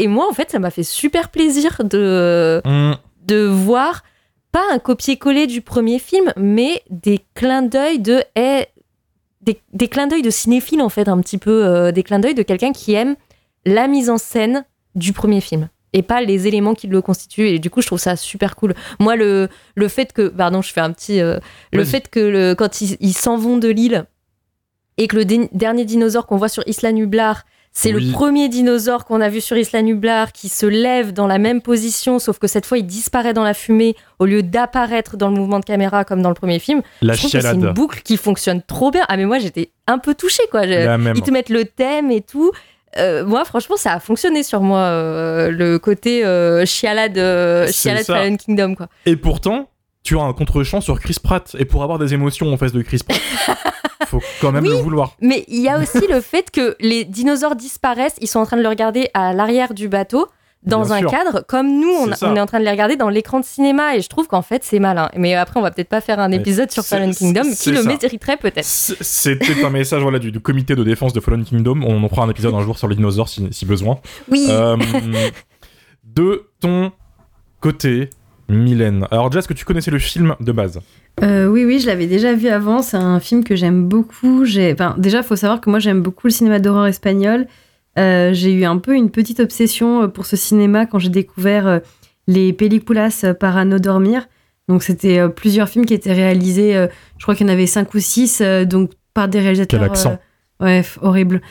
[0.00, 4.02] Et moi, en fait, ça m'a fait super plaisir de, Hum, de voir
[4.50, 8.64] pas un copier-coller du premier film, mais des clins d'œil de eh,
[9.42, 12.34] des, des clins d'œil de cinéphile en fait, un petit peu euh, des clins d'œil
[12.34, 13.14] de quelqu'un qui aime
[13.64, 17.48] la mise en scène du premier film et pas les éléments qui le constituent.
[17.48, 18.74] Et du coup je trouve ça super cool.
[18.98, 21.38] Moi le, le fait que pardon je fais un petit euh,
[21.72, 24.06] le fait que le, quand ils s'en vont de l'île
[24.96, 28.06] et que le dernier dinosaure qu'on voit sur Isla Nublar c'est Oui.
[28.06, 31.62] le premier dinosaure qu'on a vu sur Isla Nublar qui se lève dans la même
[31.62, 35.36] position, sauf que cette fois il disparaît dans la fumée au lieu d'apparaître dans le
[35.36, 36.82] mouvement de caméra comme dans le premier film.
[37.00, 39.04] La je c'est une boucle qui fonctionne trop bien.
[39.08, 40.66] Ah mais moi j'étais un peu touchée quoi.
[40.66, 42.50] Je- ils te mettent le thème et tout.
[42.98, 48.04] Euh, moi, franchement, ça a fonctionné sur moi, euh, le côté euh, chialade, euh, chialade.
[48.04, 48.88] Fallen Kingdom, quoi.
[49.06, 49.68] Et pourtant,
[50.02, 51.54] tu as un contre-champ sur Chris Pratt.
[51.60, 53.20] Et pour avoir des émotions en face de Chris Pratt,
[54.10, 54.70] faut quand même Oui.
[54.70, 55.16] le vouloir.
[55.20, 58.56] Mais il y a aussi le fait que les dinosaures disparaissent, ils sont en train
[58.56, 60.26] de le regarder à l'arrière du bateau,
[60.62, 61.10] dans Bien un sûr.
[61.10, 64.02] cadre, comme nous, on, est en train de les regarder dans l'écran de cinéma, et
[64.02, 65.08] je trouve qu'en fait, c'est malin.
[65.16, 67.88] Mais après, on va peut-être pas faire un épisode sur Fallen Kingdom, qui le ça.
[67.88, 68.62] mériterait peut-être.
[68.66, 71.80] C'était un message voilà, du, du comité de défense de Fallen Kingdom.
[71.82, 74.00] On en fera un épisode un jour sur les dinosaures si, si besoin.
[74.30, 74.76] Oui, Euh,
[76.04, 76.92] de ton
[77.60, 78.10] côté,
[78.48, 79.06] Mylène.
[79.10, 80.80] Alors, déjà, est-ce que tu connaissais le film de base?
[81.22, 82.82] Euh, oui, oui, je l'avais déjà vu avant.
[82.82, 84.44] C'est un film que j'aime beaucoup.
[84.44, 87.46] J'ai, enfin, déjà, faut savoir que moi, j'aime beaucoup le cinéma d'horreur espagnol.
[87.98, 91.80] Euh, j'ai eu un peu une petite obsession euh, pour ce cinéma quand j'ai découvert
[92.26, 94.28] les películas para no dormir.
[94.68, 96.86] Donc, c'était plusieurs films qui étaient réalisés.
[97.18, 99.80] je crois qu'il y en avait cinq ou six, donc par des réalisateurs.
[99.80, 100.18] Quel accent.
[100.62, 101.42] euh, ouais, horrible.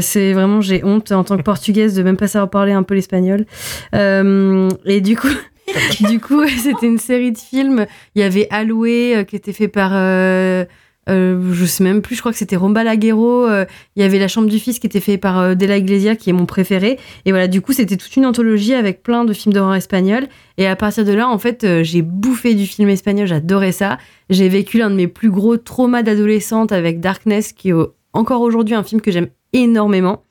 [0.00, 2.94] C'est vraiment, j'ai honte en tant que portugaise de même pas savoir parler un peu
[2.94, 3.44] l'espagnol.
[3.92, 5.28] Et du coup,
[6.08, 7.86] du coup, c'était une série de films.
[8.14, 10.64] Il y avait Alloué euh, qui était fait par, euh,
[11.08, 13.46] euh, je sais même plus, je crois que c'était Romba Laguero.
[13.46, 13.64] euh,
[13.96, 16.14] il y avait La Chambre du Fils qui était fait par euh, De la Iglesia
[16.16, 16.98] qui est mon préféré.
[17.24, 20.28] Et voilà, du coup, c'était toute une anthologie avec plein de films d'horreur espagnol.
[20.58, 23.98] Et à partir de là, en fait, j'ai bouffé du film espagnol, j'adorais ça.
[24.28, 27.74] J'ai vécu l'un de mes plus gros traumas d'adolescente avec Darkness, qui est
[28.12, 30.22] encore aujourd'hui un film que j'aime énormément.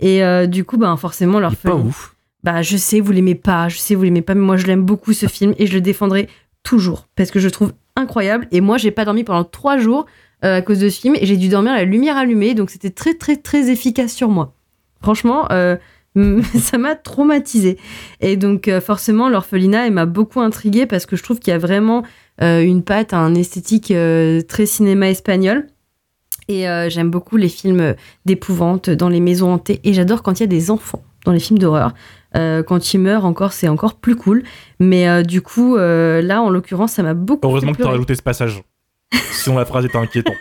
[0.00, 2.11] Et du coup, ben, forcément, leur pas ouf.
[2.42, 4.82] Bah, je sais, vous l'aimez pas, je sais, vous l'aimez pas, mais moi, je l'aime
[4.82, 6.28] beaucoup, ce film, et je le défendrai
[6.62, 8.48] toujours, parce que je le trouve incroyable.
[8.50, 10.06] Et moi, j'ai pas dormi pendant trois jours
[10.44, 12.90] euh, à cause de ce film, et j'ai dû dormir la lumière allumée, donc c'était
[12.90, 14.54] très, très, très efficace sur moi.
[15.00, 15.76] Franchement, euh,
[16.58, 17.78] ça m'a traumatisée.
[18.20, 21.54] Et donc, euh, forcément, l'orphelinat, elle m'a beaucoup intriguée, parce que je trouve qu'il y
[21.54, 22.02] a vraiment
[22.40, 23.92] une patte, un esthétique
[24.48, 25.68] très cinéma espagnol.
[26.48, 30.44] Et j'aime beaucoup les films d'épouvante dans les maisons hantées, et j'adore quand il y
[30.44, 31.94] a des enfants dans les films d'horreur.
[32.36, 34.42] Euh, quand il meurt encore, c'est encore plus cool.
[34.80, 37.90] Mais euh, du coup, euh, là, en l'occurrence, ça m'a beaucoup Heureusement que tu as
[37.90, 38.62] rajouté ce passage.
[39.30, 40.36] Sinon, la phrase était inquiétante.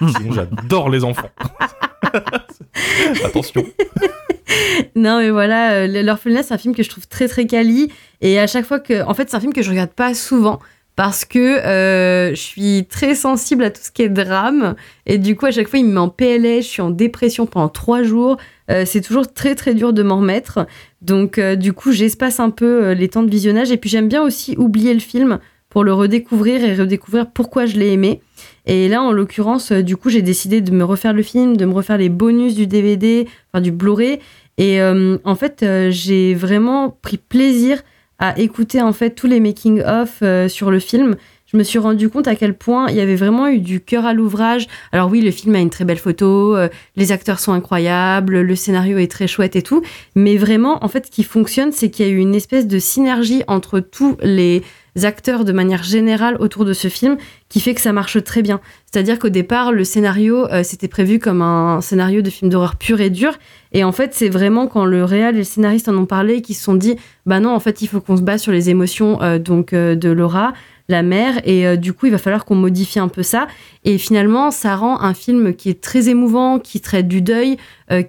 [0.16, 1.30] Sinon, j'adore les enfants.
[3.24, 3.64] Attention.
[4.96, 7.92] Non, mais voilà, L'Orphelinat, c'est un film que je trouve très, très quali.
[8.20, 9.04] Et à chaque fois que.
[9.04, 10.58] En fait, c'est un film que je regarde pas souvent
[10.98, 14.74] parce que euh, je suis très sensible à tout ce qui est drame.
[15.06, 17.46] Et du coup, à chaque fois, il me met en PLS, je suis en dépression
[17.46, 18.36] pendant trois jours.
[18.68, 20.66] Euh, c'est toujours très, très dur de m'en remettre.
[21.00, 23.70] Donc, euh, du coup, j'espace un peu les temps de visionnage.
[23.70, 27.76] Et puis, j'aime bien aussi oublier le film pour le redécouvrir et redécouvrir pourquoi je
[27.76, 28.20] l'ai aimé.
[28.66, 31.74] Et là, en l'occurrence, du coup, j'ai décidé de me refaire le film, de me
[31.74, 34.18] refaire les bonus du DVD, enfin du Blu-ray.
[34.60, 37.84] Et en fait, j'ai vraiment pris plaisir
[38.18, 41.16] à écouter en fait tous les making of euh, sur le film.
[41.50, 44.04] Je me suis rendu compte à quel point il y avait vraiment eu du cœur
[44.04, 44.66] à l'ouvrage.
[44.92, 48.54] Alors oui, le film a une très belle photo, euh, les acteurs sont incroyables, le
[48.54, 49.82] scénario est très chouette et tout,
[50.14, 52.78] mais vraiment en fait ce qui fonctionne, c'est qu'il y a eu une espèce de
[52.78, 54.62] synergie entre tous les
[55.02, 57.16] acteurs de manière générale autour de ce film
[57.48, 58.60] qui fait que ça marche très bien.
[58.90, 63.00] C'est-à-dire qu'au départ, le scénario, euh, c'était prévu comme un scénario de film d'horreur pur
[63.00, 63.38] et dur.
[63.72, 66.56] Et en fait, c'est vraiment quand le réal et le scénariste en ont parlé qu'ils
[66.56, 66.96] se sont dit,
[67.26, 69.94] bah non, en fait, il faut qu'on se base sur les émotions euh, donc euh,
[69.94, 70.54] de Laura,
[70.88, 73.46] la mère, et euh, du coup, il va falloir qu'on modifie un peu ça.
[73.84, 77.58] Et finalement, ça rend un film qui est très émouvant, qui traite du deuil,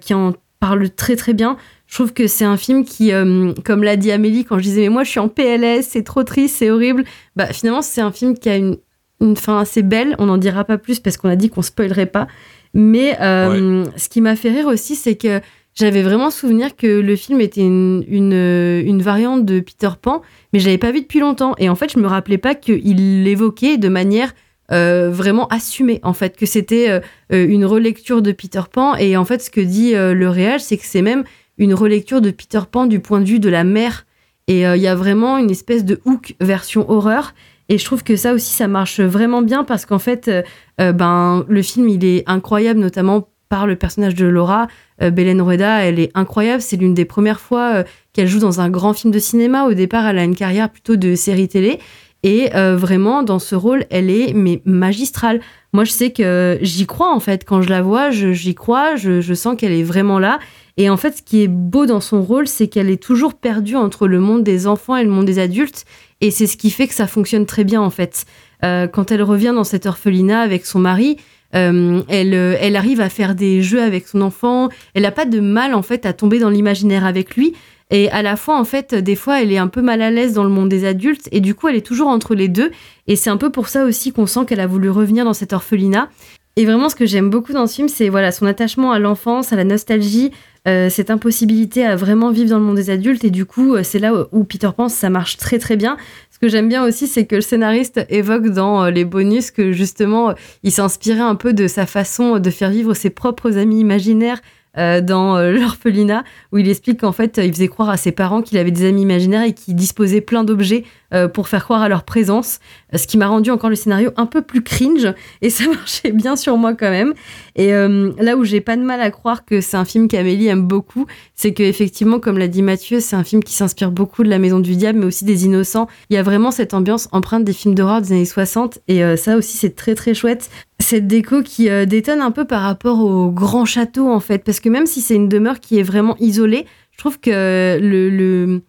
[0.00, 1.56] qui en parle très très bien.
[1.90, 4.82] Je trouve que c'est un film qui, euh, comme l'a dit Amélie quand je disais,
[4.82, 7.02] mais moi je suis en PLS, c'est trop triste, c'est horrible.
[7.34, 8.76] Bah finalement, c'est un film qui a une,
[9.20, 10.14] une fin assez belle.
[10.20, 12.28] On n'en dira pas plus parce qu'on a dit qu'on spoilerait pas.
[12.74, 15.40] Mais euh, ce qui m'a fait rire aussi, c'est que
[15.74, 20.22] j'avais vraiment souvenir que le film était une, une, une variante de Peter Pan,
[20.52, 21.54] mais je l'avais pas vu depuis longtemps.
[21.58, 24.32] Et en fait, je me rappelais pas qu'il l'évoquait de manière
[24.72, 27.00] euh, vraiment assumée, en fait, que c'était euh,
[27.32, 28.94] euh, une relecture de Peter Pan.
[28.96, 31.24] Et en fait, ce que dit euh, le réel, c'est que c'est même
[31.60, 34.06] une relecture de Peter Pan du point de vue de la mère.
[34.48, 37.34] Et euh, il y a vraiment une espèce de hook version horreur.
[37.70, 40.42] Et je trouve que ça aussi, ça marche vraiment bien parce qu'en fait, euh,
[40.80, 44.66] euh, ben, le film, il est incroyable, notamment par le personnage de Laura.
[45.00, 46.62] Euh, Belen Rueda, elle est incroyable.
[46.62, 49.66] C'est l'une des premières fois qu'elle joue dans un grand film de cinéma.
[49.66, 51.78] Au départ, elle a une carrière plutôt de série télé.
[52.22, 55.40] Et vraiment, dans ce rôle, elle est mais magistrale.
[55.72, 57.46] Moi, je sais que j'y crois en fait.
[57.46, 58.96] Quand je la vois, j'y crois.
[58.96, 60.38] Je, je sens qu'elle est vraiment là.
[60.76, 63.76] Et en fait, ce qui est beau dans son rôle, c'est qu'elle est toujours perdue
[63.76, 65.84] entre le monde des enfants et le monde des adultes.
[66.20, 68.24] Et c'est ce qui fait que ça fonctionne très bien en fait.
[68.64, 71.16] Euh, quand elle revient dans cette orphelinat avec son mari,
[71.54, 74.68] euh, elle, euh, elle arrive à faire des jeux avec son enfant.
[74.94, 77.54] Elle n'a pas de mal en fait à tomber dans l'imaginaire avec lui.
[77.92, 80.32] Et à la fois, en fait, des fois, elle est un peu mal à l'aise
[80.34, 81.28] dans le monde des adultes.
[81.32, 82.70] Et du coup, elle est toujours entre les deux.
[83.08, 85.52] Et c'est un peu pour ça aussi qu'on sent qu'elle a voulu revenir dans cet
[85.52, 86.08] orphelinat.
[86.56, 89.52] Et vraiment, ce que j'aime beaucoup dans ce film, c'est voilà son attachement à l'enfance,
[89.52, 90.30] à la nostalgie,
[90.68, 93.24] euh, cette impossibilité à vraiment vivre dans le monde des adultes.
[93.24, 95.96] Et du coup, euh, c'est là où- Peter Pan, ça marche très très bien.
[96.30, 99.72] Ce que j'aime bien aussi, c'est que le scénariste évoque dans euh, les bonus que
[99.72, 104.40] justement, il s'inspirait un peu de sa façon de faire vivre ses propres amis imaginaires
[104.78, 108.40] euh, dans euh, l'orphelinat, où il explique qu'en fait, il faisait croire à ses parents
[108.40, 111.88] qu'il avait des amis imaginaires et qu'il disposait plein d'objets euh, pour faire croire à
[111.88, 112.60] leur présence,
[112.94, 116.36] ce qui m'a rendu encore le scénario un peu plus cringe, et ça marchait bien
[116.36, 117.14] sur moi quand même.
[117.56, 120.66] Et là où j'ai pas de mal à croire que c'est un film qu'Amélie aime
[120.66, 124.28] beaucoup, c'est que effectivement, comme l'a dit Mathieu, c'est un film qui s'inspire beaucoup de
[124.28, 125.88] La Maison du Diable, mais aussi des Innocents.
[126.08, 129.36] Il y a vraiment cette ambiance empreinte des films d'horreur des années 60, et ça
[129.36, 130.48] aussi c'est très très chouette.
[130.80, 134.60] Cette déco qui euh, détonne un peu par rapport au grand château en fait, parce
[134.60, 138.62] que même si c'est une demeure qui est vraiment isolée, je trouve que le, le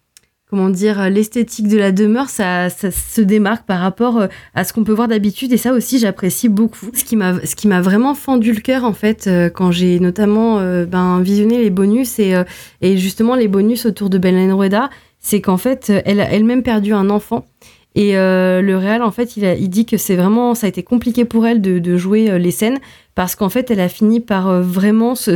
[0.50, 4.74] comment dire l'esthétique de la demeure ça, ça se démarque par rapport euh, à ce
[4.74, 5.54] qu'on peut voir d'habitude.
[5.54, 6.90] Et ça aussi j'apprécie beaucoup.
[6.92, 9.98] Ce qui m'a ce qui m'a vraiment fendu le cœur en fait euh, quand j'ai
[9.98, 12.34] notamment ben visionné les bonus et
[12.82, 16.92] et justement les bonus autour de Belen Rueda c'est qu'en fait elle a elle-même perdu
[16.92, 17.46] un enfant
[17.94, 20.82] et euh, le réal en fait il, a- dit que c'est vraiment ça a été
[20.82, 22.78] compliqué pour elle de, jouer euh, les scènes
[23.14, 25.32] parce qu'en fait elle a fini par euh, vraiment se,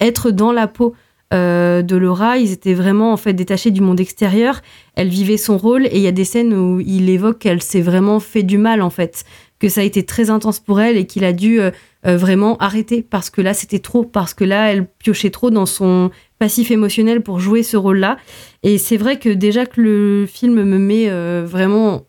[0.00, 0.94] être dans la peau
[1.32, 2.38] de Laura.
[2.38, 4.60] Ils étaient vraiment en fait détachés du monde extérieur.
[4.94, 7.80] Elle vivait son rôle et il y a des scènes où il évoque qu'elle s'est
[7.80, 9.24] vraiment fait du mal en fait,
[9.58, 11.58] que ça a été très intense pour elle et qu'il a dû
[12.04, 16.12] vraiment arrêter parce que là c'était trop, parce que là elle piochait trop dans son
[16.44, 18.18] passif émotionnel pour jouer ce rôle-là.
[18.62, 22.02] Et c'est vrai que déjà que le film me met euh, vraiment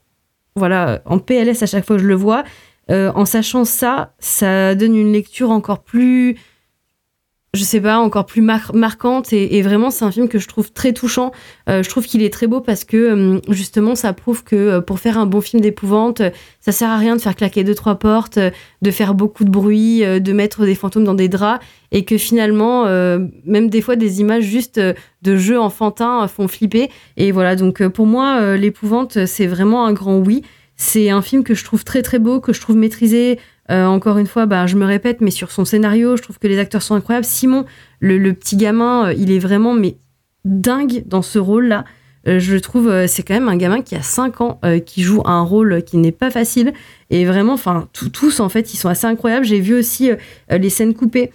[0.57, 2.43] voilà en PLS à chaque fois que je le vois,
[2.91, 6.35] euh, en sachant ça, ça donne une lecture encore plus
[7.55, 9.33] je sais pas, encore plus mar- marquante.
[9.33, 11.31] Et, vraiment, c'est un film que je trouve très touchant.
[11.69, 14.81] Euh, je trouve qu'il est très beau parce que, hum, justement, ça prouve que euh,
[14.81, 17.75] pour faire un bon film d'épouvante, euh, ça sert à rien de faire claquer deux,
[17.75, 21.29] trois portes, euh, de faire beaucoup de bruit, euh, de mettre des fantômes dans des
[21.29, 21.65] draps.
[21.91, 26.27] Et que finalement, euh, même des fois, des images juste euh, de jeux enfantins euh,
[26.27, 26.89] font flipper.
[27.17, 30.43] Et voilà, donc euh, pour moi, euh, l'épouvante, c'est vraiment un grand oui.
[30.77, 33.39] C'est un film que je trouve très très beau, que je trouve maîtrisé.
[33.71, 36.47] Euh, encore une fois, bah, je me répète, mais sur son scénario, je trouve que
[36.47, 37.25] les acteurs sont incroyables.
[37.25, 37.65] Simon,
[37.99, 39.97] le, petit gamin, euh, il est vraiment mais
[40.43, 41.85] dingue dans ce rôle-là.
[42.27, 45.41] Euh, je trouve, c'est quand même un gamin qui a 5 ans, qui joue un
[45.41, 46.73] rôle qui n'est pas facile.
[47.09, 49.45] Et vraiment, enfin, tous, en fait, ils sont assez incroyables.
[49.45, 50.11] J'ai vu aussi
[50.49, 51.31] les scènes coupées.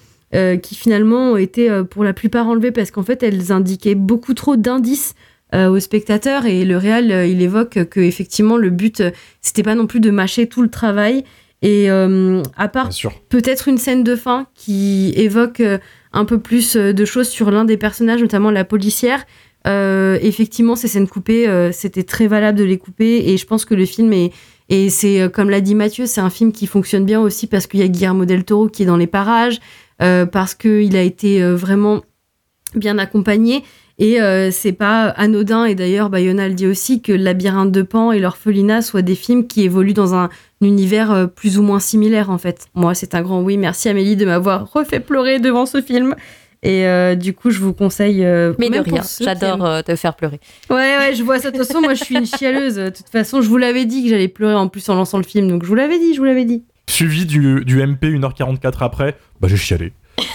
[0.62, 4.54] qui finalement ont été pour la plupart enlevées parce qu'en fait elles indiquaient beaucoup trop
[4.54, 5.16] d'indices
[5.52, 9.02] aux spectateurs et le réal il évoque que effectivement le but
[9.42, 11.24] c'était pas non plus de mâcher tout le travail
[11.62, 12.88] et euh, à part
[13.28, 15.78] peut-être une scène de fin qui évoque euh,
[16.12, 19.24] un peu plus euh, de choses sur l'un des personnages, notamment la policière.
[19.66, 23.64] Euh, effectivement, ces scènes coupées, euh, c'était très valable de les couper et je pense
[23.64, 24.32] que le film est
[24.72, 27.80] et c'est comme l'a dit Mathieu, c'est un film qui fonctionne bien aussi parce qu'il
[27.80, 29.58] y a Guillermo del Toro qui est dans les parages,
[30.00, 32.02] euh, parce qu'il a été vraiment
[32.76, 33.64] bien accompagné
[34.00, 38.10] et euh, c'est pas anodin et d'ailleurs Bayona le dit aussi que Labyrinthe de Pan
[38.10, 40.30] et l'orphelinat soient des films qui évoluent dans un
[40.62, 42.66] univers euh, plus ou moins similaire en fait.
[42.74, 43.56] Moi, c'est un grand oui.
[43.58, 46.14] Merci Amélie de m'avoir refait pleurer devant ce film.
[46.62, 48.22] Et euh, du coup, je vous conseille.
[48.24, 50.40] euh, Mais de même pour rien, j'adore euh, te faire pleurer.
[50.68, 51.50] Ouais, ouais, je vois ça.
[51.50, 52.74] De toute façon, moi, je suis une chialeuse.
[52.74, 55.24] De toute façon, je vous l'avais dit que j'allais pleurer en plus en lançant le
[55.24, 55.48] film.
[55.48, 56.62] Donc, je vous l'avais dit, je vous l'avais dit.
[56.86, 59.92] Suivi du, du MP 1h44 après, bah j'ai chialé.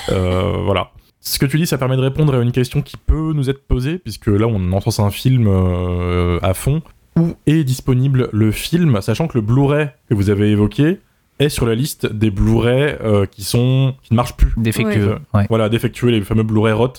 [0.09, 0.89] Euh, voilà.
[1.27, 3.65] Ce que tu dis, ça permet de répondre à une question qui peut nous être
[3.65, 6.83] posée, puisque là, on entend un film euh, à fond.
[7.17, 10.99] Où est disponible le film, sachant que le Blu-ray que vous avez évoqué
[11.39, 14.53] est sur la liste des Blu-ray euh, qui sont qui ne marchent plus.
[14.57, 15.17] Défectueux.
[15.33, 15.47] Ouais.
[15.49, 16.93] Voilà, défectueux, les fameux Blu-ray ROT.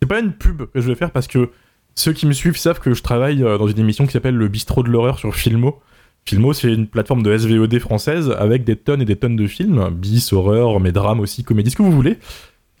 [0.00, 1.50] C'est pas une pub que je vais faire parce que
[1.94, 4.46] ceux qui me suivent savent que je travaille euh, dans une émission qui s'appelle Le
[4.46, 5.80] Bistrot de l'horreur sur Filmo.
[6.24, 9.90] Filmo, c'est une plateforme de SVOD française avec des tonnes et des tonnes de films,
[9.90, 12.18] bis, horreur, mais drames aussi, comédie, ce que vous voulez.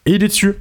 [0.06, 0.54] Et il est dessus.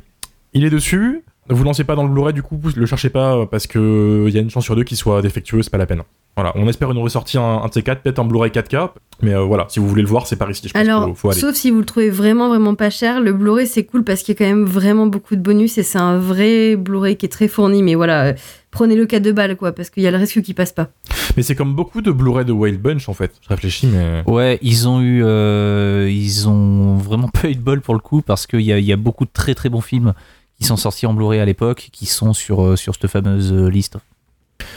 [0.54, 1.24] Il est dessus.
[1.50, 4.34] vous lancez pas dans le Blu-ray du coup, le cherchez pas euh, parce que il
[4.34, 6.02] y a une chance sur deux qu'il soit défectueux, c'est pas la peine.
[6.38, 9.34] Voilà, on espère une ressortie un, un de ces quatre, peut-être un Blu-ray 4K, mais
[9.34, 10.62] euh, voilà, si vous voulez le voir, c'est par ici.
[10.66, 11.40] Je pense Alors, qu'il faut, faut aller.
[11.40, 14.34] sauf si vous le trouvez vraiment, vraiment pas cher, le Blu-ray c'est cool parce qu'il
[14.34, 17.30] y a quand même vraiment beaucoup de bonus et c'est un vrai Blu-ray qui est
[17.30, 17.84] très fourni.
[17.84, 18.34] Mais voilà, euh,
[18.72, 20.88] prenez-le cas de balle quoi, parce qu'il y a le risque qu'il passe pas.
[21.36, 23.34] Mais c'est comme beaucoup de Blu-ray de Wild Bunch en fait.
[23.42, 24.24] Je réfléchis, mais.
[24.26, 28.22] Ouais, ils ont eu, euh, ils ont vraiment pas eu de bol pour le coup
[28.22, 30.14] parce qu'il y a, il y a beaucoup de très très bons films
[30.62, 33.68] qui sont sortis en Blu-ray à l'époque, qui sont sur euh, sur cette fameuse euh,
[33.68, 33.98] liste.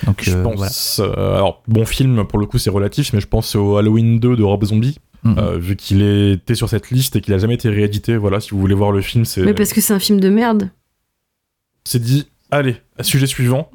[0.07, 0.99] Donc Je euh, pense.
[0.99, 1.13] voilà.
[1.19, 4.35] euh, alors, bon film, pour le coup, c'est relatif, mais je pense au Halloween 2
[4.37, 7.69] de Rob Zombie, euh, vu qu'il était sur cette liste et qu'il a jamais été
[7.69, 8.17] réédité.
[8.17, 9.43] Voilà, si vous voulez voir le film, c'est.
[9.43, 10.71] Mais parce que c'est un film de merde.
[11.85, 12.29] C'est dit.
[12.51, 13.69] Allez, sujet suivant.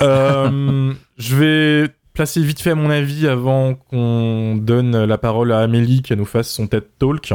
[0.00, 6.00] Euh, je vais placer vite fait mon avis avant qu'on donne la parole à Amélie
[6.02, 7.32] qui nous fasse son TED Talk.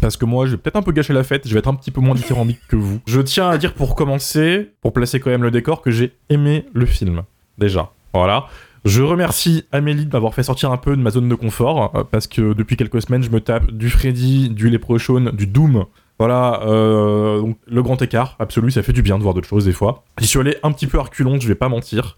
[0.00, 1.74] Parce que moi, je vais peut-être un peu gâcher la fête, je vais être un
[1.74, 3.00] petit peu moins dithyrambique que vous.
[3.06, 6.66] Je tiens à dire pour commencer, pour placer quand même le décor, que j'ai aimé
[6.72, 7.22] le film.
[7.58, 7.90] Déjà.
[8.14, 8.46] Voilà.
[8.84, 12.04] Je remercie Amélie de m'avoir fait sortir un peu de ma zone de confort, euh,
[12.04, 15.84] parce que depuis quelques semaines, je me tape du Freddy, du Leprechaun, du Doom.
[16.18, 19.66] Voilà, euh, donc le grand écart absolu, ça fait du bien de voir d'autres choses
[19.66, 20.04] des fois.
[20.18, 22.16] J'y suis allé un petit peu à reculons, je vais pas mentir,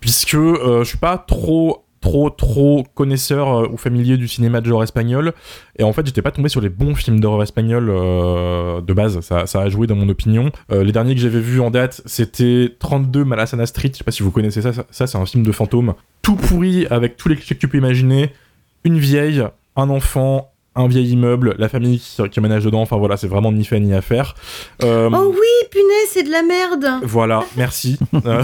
[0.00, 4.66] puisque euh, je suis pas trop trop trop connaisseur euh, ou familier du cinéma de
[4.66, 5.32] genre espagnol.
[5.78, 9.20] Et en fait j'étais pas tombé sur les bons films d'horreur espagnol euh, de base.
[9.20, 10.50] Ça, a joué dans mon opinion.
[10.72, 13.90] Euh, les derniers que j'avais vus en date c'était 32 Malasana Street.
[13.92, 14.72] Je sais pas si vous connaissez ça.
[14.72, 15.94] Ça, ça, c'est un film de fantôme.
[16.22, 18.32] Tout pourri avec tous les clichés que tu peux imaginer.
[18.84, 19.44] Une vieille
[19.78, 23.52] un enfant un vieil immeuble, la famille qui, qui aménage dedans, enfin voilà, c'est vraiment
[23.52, 24.34] ni fait ni à faire.
[24.82, 26.86] Euh, Oh oui, punaise, c'est de la merde.
[27.04, 27.98] voilà, merci.
[28.26, 28.42] Euh,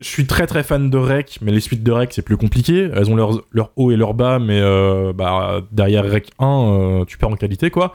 [0.00, 2.88] je suis très très fan de Rec, mais les suites de Rec c'est plus compliqué.
[2.94, 7.04] Elles ont leur, leur haut et leur bas, mais euh, bah, derrière Rec 1, euh,
[7.04, 7.94] tu perds en qualité quoi.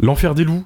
[0.00, 0.64] L'Enfer des loups.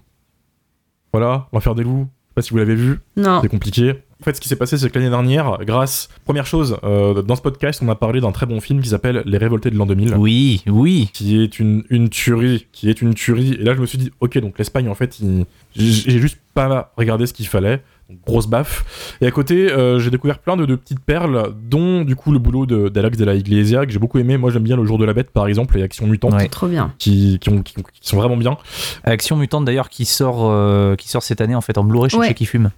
[1.13, 2.07] Voilà, L'Enfer des loups.
[2.09, 3.41] Je sais pas si vous l'avez vu, Non.
[3.43, 3.95] c'est compliqué.
[4.21, 6.09] En fait, ce qui s'est passé, c'est que l'année dernière, grâce.
[6.25, 9.23] Première chose, euh, dans ce podcast, on a parlé d'un très bon film qui s'appelle
[9.27, 11.09] Les Révoltés de l'an 2000 Oui, oui.
[11.13, 13.53] qui est une, une tuerie, qui est une tuerie.
[13.61, 16.93] Et là, je me suis dit, ok, donc l'Espagne, en fait, il- j'ai juste pas
[16.97, 17.81] regardé ce qu'il fallait.
[18.11, 19.17] Donc, grosse baffe.
[19.21, 22.39] Et à côté, euh, j'ai découvert plein de, de petites perles, dont du coup le
[22.41, 24.37] boulot de- d'Alex de la Iglesia, que j'ai beaucoup aimé.
[24.39, 26.49] Moi, j'aime bien Le Jour de la Bête, par exemple, et Action Mutante, Ouais.
[26.49, 26.93] Trop bien.
[26.99, 28.57] qui, qui, ont- qui- qui sont vraiment bien.
[29.05, 32.17] Action Mutante d'ailleurs qui sort, euh, qui sort cette année en fait en Blu-ray chez
[32.17, 32.29] Ouais.
[32.29, 32.71] chez qui fume.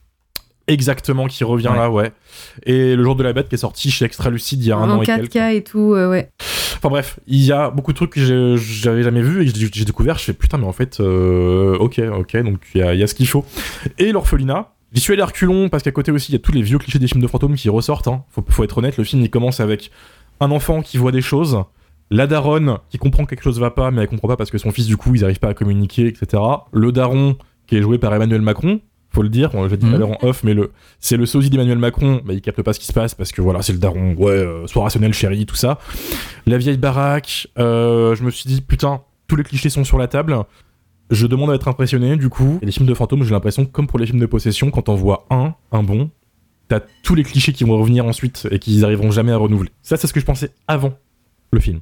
[0.70, 1.76] Exactement, qui revient Ouais.
[1.76, 2.12] là, ouais.
[2.64, 4.76] Et Le Jour de la Bête, qui est sorti chez Extra Lucide il y a
[4.76, 5.36] un En an et 4K quelques.
[5.36, 6.30] et tout, euh, ouais.
[6.76, 9.84] Enfin bref, il y a beaucoup de trucs que j'avais jamais vu et que j'ai
[9.84, 10.16] découvert.
[10.18, 13.02] Je fais putain, mais en fait, euh, ok, ok, donc il y a, il y
[13.02, 13.44] a ce qu'il faut.
[13.98, 14.72] Et l'orphelinat.
[14.92, 16.78] J'y suis allé à reculons parce qu'à côté aussi, il y a tous les vieux
[16.78, 18.08] clichés des films de fantômes qui ressortent.
[18.08, 18.24] Hein.
[18.30, 19.90] Faut, faut être honnête, le film il commence avec
[20.40, 21.62] un enfant qui voit des choses,
[22.10, 24.58] la daronne qui comprend que quelque chose va pas, mais elle comprend pas parce que
[24.58, 26.42] son fils, du coup, ils arrivent pas à communiquer, etc.
[26.72, 27.36] Le daron
[27.68, 28.80] qui est joué par Emmanuel Macron.
[29.12, 29.98] Faut le dire, on l'a dit tout à Mhm.
[29.98, 30.70] l'heure en off, mais le,
[31.00, 33.42] c'est le sosie d'Emmanuel Macron, bah, il capte pas ce qui se passe parce que
[33.42, 35.78] voilà, c'est le daron, ouais, euh, sois rationnel, chérie, tout ça.
[36.46, 40.06] La vieille baraque, euh, je me suis dit, putain, tous les clichés sont sur la
[40.06, 40.36] table.
[41.10, 42.60] Je demande à être impressionné, du coup.
[42.62, 44.94] Et les films de fantômes, j'ai l'impression, comme pour les films de possession, quand on
[44.94, 46.10] voit un, un bon,
[46.68, 49.70] t'as tous les clichés qui vont revenir ensuite et qu'ils arriveront jamais à renouveler.
[49.82, 50.92] Ça, c'est ce que je pensais avant
[51.50, 51.80] le film.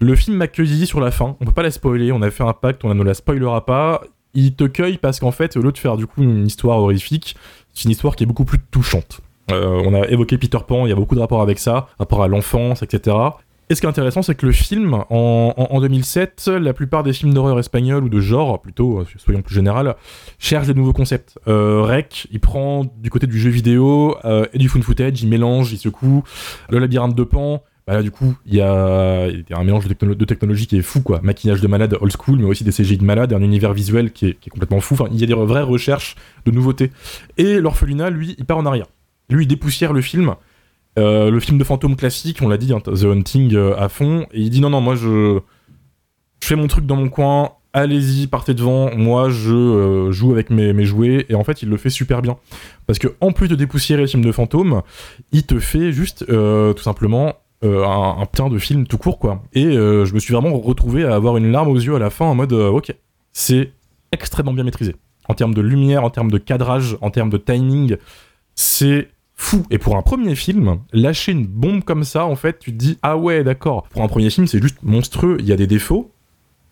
[0.00, 2.42] Le film m'a cueilli sur la fin, on peut pas la spoiler, on a fait
[2.42, 4.02] un pacte, on ne la spoilera pas.
[4.36, 7.36] Il te cueille parce qu'en fait, au lieu de faire du coup une histoire horrifique,
[7.74, 9.20] c'est une histoire qui est beaucoup plus touchante.
[9.50, 12.22] Euh, on a évoqué Peter Pan, il y a beaucoup de rapports avec ça, rapport
[12.22, 13.16] à l'enfance, etc.
[13.68, 17.02] Et ce qui est intéressant, c'est que le film, en, en- en 2007, la plupart
[17.02, 19.96] des films d'horreur espagnols ou de genre, plutôt, euh, soyons plus général,
[20.38, 21.38] cherchent de nouveaux concepts.
[21.48, 24.16] Euh, Rec, il prend du côté du jeu vidéo
[24.52, 26.22] et du found footage, il mélange, il secoue.
[26.68, 30.16] Le labyrinthe de Pan, bah là, du coup, il y a, un mélange de, technolo-
[30.16, 31.20] de technologie qui est fou, quoi.
[31.22, 34.26] Maquillage de malade old school, mais aussi des CGI de malade, un univers visuel qui
[34.26, 34.94] est, complètement fou.
[34.94, 36.90] Enfin, il y a des vraies recherches de nouveautés.
[37.36, 38.86] Et l'orphelinat, lui, il part en arrière.
[39.30, 40.34] Lui, il dépoussière le film.
[40.98, 44.26] Euh, le film de fantôme classique, on l'a dit, hein, The Hunting euh, à fond,
[44.32, 45.40] et il dit non, non, moi je,
[46.40, 50.48] je fais mon truc dans mon coin, allez-y, partez devant, moi je euh, joue avec
[50.48, 52.38] mes, jouets, et en fait il le fait super bien.
[52.86, 54.80] Parce que en plus de dépoussiérer le film de fantôme,
[55.32, 57.34] il te fait juste tout simplement
[57.64, 59.42] euh, un, putain de film tout court, quoi.
[59.54, 62.10] Et euh, je me suis vraiment retrouvé à avoir une larme aux yeux à la
[62.10, 62.94] fin en mode euh, ok,
[63.32, 63.72] c'est
[64.12, 64.94] extrêmement bien maîtrisé.
[65.28, 67.96] En termes de lumière, en termes de cadrage, en termes de timing,
[68.54, 69.64] c'est fou.
[69.70, 72.98] Et pour un premier film, lâcher une bombe comme ça, en fait, tu te dis
[73.02, 73.84] ah ouais, d'accord.
[73.88, 75.38] Pour un premier film, c'est juste monstrueux.
[75.40, 76.10] Il y a des défauts.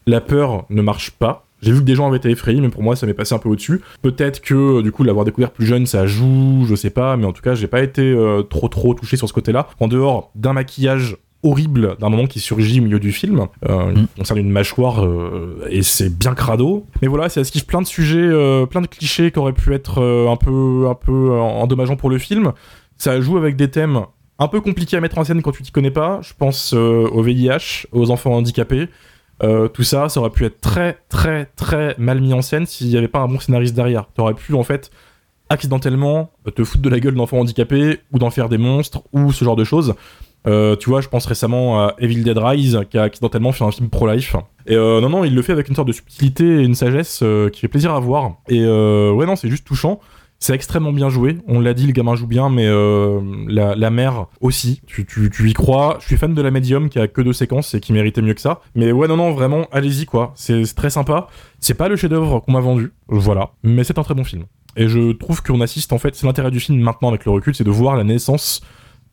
[0.06, 1.43] La peur ne marche pas.
[1.64, 3.38] J'ai vu que des gens avaient été effrayés, mais pour moi, ça m'est passé un
[3.38, 3.80] peu au-dessus.
[4.02, 7.32] Peut-être que, du coup, l'avoir découvert plus jeune, ça joue, je sais pas, mais en
[7.32, 9.68] tout cas, j'ai pas été euh, trop trop touché sur ce côté-là.
[9.80, 13.46] En dehors d'un maquillage horrible d'un moment qui surgit au milieu du film.
[13.68, 14.06] Euh, Mm.
[14.16, 16.86] Il concerne une mâchoire euh, et c'est bien crado.
[17.02, 20.00] Mais voilà, ça esquive plein de sujets, euh, plein de clichés qui auraient pu être
[20.00, 22.52] euh, un peu, un peu euh, endommageants pour le film.
[22.96, 24.00] Ça joue avec des thèmes
[24.38, 26.20] un peu compliqués à mettre en scène quand tu t'y connais pas.
[26.22, 28.88] Je pense euh, au VIH, aux enfants handicapés.
[29.42, 32.88] Euh, tout ça, ça aurait pu être très, très, très mal mis en scène s'il
[32.88, 34.06] n'y avait pas un bon scénariste derrière.
[34.14, 34.90] T'aurais pu, en fait,
[35.48, 39.32] accidentellement euh, te foutre de la gueule d'enfants handicapés ou d'en faire des monstres ou
[39.32, 39.94] ce genre de choses.
[40.46, 43.70] Euh, tu vois, je pense récemment à Evil Dead Rise qui a accidentellement fait un
[43.70, 44.36] film pro-life.
[44.66, 47.60] Et non, non, il le fait avec une sorte de subtilité et une sagesse qui
[47.60, 48.36] fait plaisir à voir.
[48.48, 50.00] Et ouais, non, c'est juste touchant.
[50.44, 51.38] C'est extrêmement bien joué.
[51.48, 53.18] On l'a dit, le gamin joue bien, mais euh,
[53.48, 54.82] la, mère aussi.
[54.86, 55.96] Tu, tu, y crois.
[56.00, 58.34] Je suis fan de la médium qui a que deux séquences et qui méritait mieux
[58.34, 58.60] que ça.
[58.74, 60.32] Mais ouais, non, non, vraiment, allez-y quoi.
[60.34, 61.28] C'est c'est très sympa.
[61.60, 63.52] C'est pas le chef-d'œuvre qu'on m'a vendu, voilà.
[63.62, 64.44] Mais c'est un très bon film.
[64.76, 67.54] Et je trouve qu'on assiste en fait, c'est l'intérêt du film maintenant avec le recul,
[67.54, 68.60] c'est de voir la naissance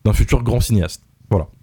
[0.04, 1.06] d'un futur grand cinéaste.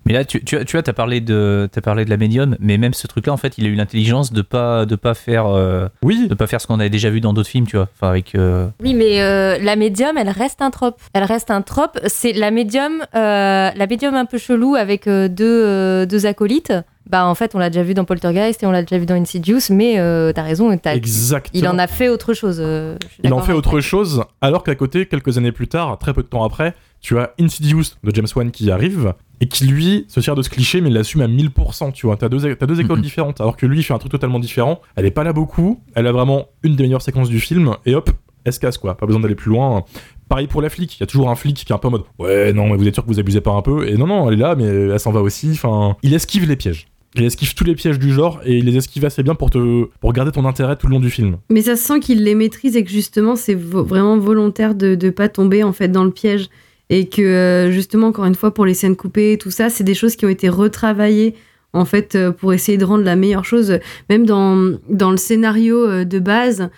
[0.06, 2.56] Mais là, tu, tu, as- tu vois, t'as parlé de, t'as parlé de la médium,
[2.60, 5.44] mais même ce truc-là, en fait, il a eu l'intelligence de pas, de pas faire,
[5.46, 7.88] euh, Oui, de pas faire ce qu'on avait déjà vu dans d'autres films, tu vois.
[7.94, 8.34] Enfin, avec.
[8.34, 10.98] euh, Oui, mais euh, la médium, elle reste un trope.
[11.12, 11.98] Elle reste un trope.
[12.06, 16.72] C'est la médium, euh, la médium un peu chelou avec euh, deux, euh, deux acolytes.
[17.10, 19.14] Bah, en fait, on l'a déjà vu dans Poltergeist et on l'a déjà vu dans
[19.14, 20.74] Insidious, mais euh, t'as raison.
[20.78, 21.50] t'as- exactement.
[21.60, 22.60] il en a fait autre chose.
[22.64, 23.80] euh, Il en fait autre toi.
[23.82, 27.32] chose, alors qu'à côté, quelques années plus tard, très peu de temps après, tu as
[27.38, 30.90] Insidious de James Wan qui arrive et qui lui se sert de ce cliché mais
[30.90, 31.92] l'assume à 1000%.
[31.92, 34.12] Tu vois, t'as deux, t'as deux écoles différentes, alors que lui il fait un truc
[34.12, 34.80] totalement différent.
[34.96, 37.94] Elle est pas là beaucoup, elle a vraiment une des meilleures séquences du film et
[37.94, 38.10] hop,
[38.44, 38.96] elle se casse quoi.
[38.96, 39.84] Pas besoin d'aller plus loin.
[40.28, 41.92] Pareil pour la flic, il y a toujours un flic qui est un peu en
[41.92, 43.88] mode ouais non mais vous êtes sûr que vous abusez pas un peu?
[43.88, 45.50] Et non non elle est là mais elle s'en va aussi.
[45.52, 46.88] Enfin, il esquive les pièges.
[47.14, 49.84] Il esquive tous les pièges du genre et il les esquive assez bien pour te
[50.00, 51.38] pour garder ton intérêt tout le long du film.
[51.50, 54.98] Mais ça se sent qu'il les maîtrise et que justement c'est vo- vraiment volontaire de
[55.02, 56.48] ne pas tomber en fait dans le piège
[56.90, 59.94] et que euh, justement encore une fois pour les scènes coupées tout ça c'est des
[59.94, 61.34] choses qui ont été retravaillées
[61.72, 63.78] en fait euh, pour essayer de rendre la meilleure chose.
[64.08, 66.70] Même dans, dans le scénario euh, de base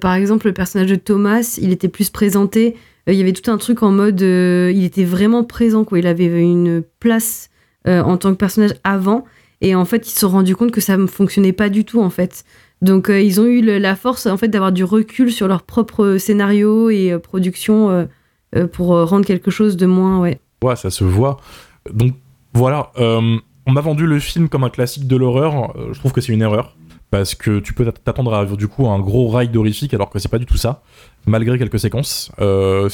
[0.00, 2.76] par exemple le personnage de Thomas il était plus présenté.
[3.06, 5.98] Il y avait tout un truc en mode il était vraiment présent quoi.
[5.98, 7.48] Il avait une place
[7.86, 9.24] en tant que personnage avant.
[9.62, 12.02] Et en fait ils se sont rendus compte que ça ne fonctionnait pas du tout
[12.02, 12.44] en fait.
[12.82, 16.90] Donc ils ont eu la force en fait d'avoir du recul sur leur propre scénario
[16.90, 18.08] et production
[18.72, 20.40] pour euh, rendre quelque chose de moins ouais.
[20.62, 21.36] Ouais, ça se voit.
[21.92, 22.14] Donc
[22.54, 23.36] voilà, euh,
[23.66, 25.76] on m'a vendu le film comme un classique de l'horreur.
[25.76, 26.74] Euh, je trouve que c'est une erreur.
[27.10, 30.18] Parce que tu peux t'att- t'attendre à du coup un gros ride horrifique alors que
[30.18, 30.82] c'est pas du tout ça,
[31.24, 32.30] malgré quelques séquences.
[32.38, 32.90] Euh,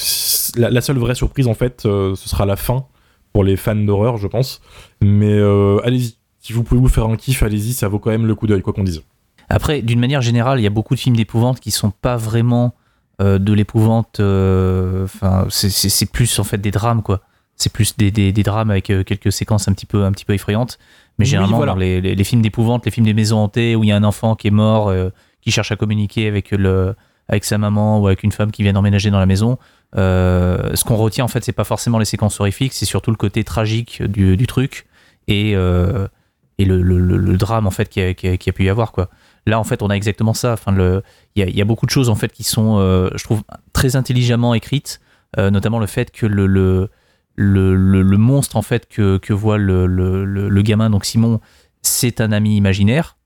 [0.55, 2.85] la, la seule vraie surprise en fait, euh, ce sera la fin
[3.33, 4.61] pour les fans d'horreur, je pense.
[5.01, 8.25] Mais euh, allez-y, si vous pouvez vous faire un kiff, allez-y, ça vaut quand même
[8.25, 9.03] le coup d'œil, quoi qu'on dise.
[9.49, 12.73] Après, d'une manière générale, il y a beaucoup de films d'épouvante qui sont pas vraiment
[13.21, 14.19] euh, de l'épouvante.
[14.19, 17.21] euh, Enfin, c'est- plus en fait des drames, quoi.
[17.55, 20.25] C'est plus des, des, des drames avec euh, quelques séquences un petit peu, un petit
[20.25, 20.77] peu effrayantes.
[21.17, 21.71] Mais Oui, généralement, voilà.
[21.73, 23.95] dans les, les- les films d'épouvante, les films des maisons hantées, où il y a
[23.95, 24.93] un enfant qui est mort,
[25.41, 26.95] qui cherche à communiquer avec, le,
[27.29, 29.57] avec sa maman ou avec une femme qui vient d'emménager dans la maison,
[29.95, 33.43] ce qu'on retient, en fait, c'est pas forcément les séquences horrifiques, c'est surtout le côté
[33.45, 34.85] tragique du, du truc
[35.29, 38.53] et, et le, le- le- le drame, en fait, qui a, qui a- qui a
[38.53, 39.09] pu y avoir, quoi.
[39.45, 40.53] Là, en fait, on a exactement ça.
[40.53, 41.03] Enfin, le,
[41.35, 44.53] il y a, beaucoup de choses en fait qui sont, euh, je trouve, très intelligemment
[44.53, 45.01] écrites,
[45.37, 46.89] euh, notamment le fait que le, le,
[47.35, 51.41] le, monstre en fait que, que voit le, le, gamin, donc Simon,
[51.81, 53.17] c'est un ami imaginaire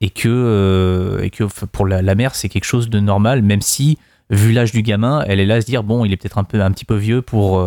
[0.00, 3.98] et que, euh, et que pour la, mère c'est quelque chose de normal, même si
[4.30, 6.44] vu l'âge du gamin, elle est là à se dire bon, il est peut-être un
[6.44, 7.62] peu un petit peu vieux pour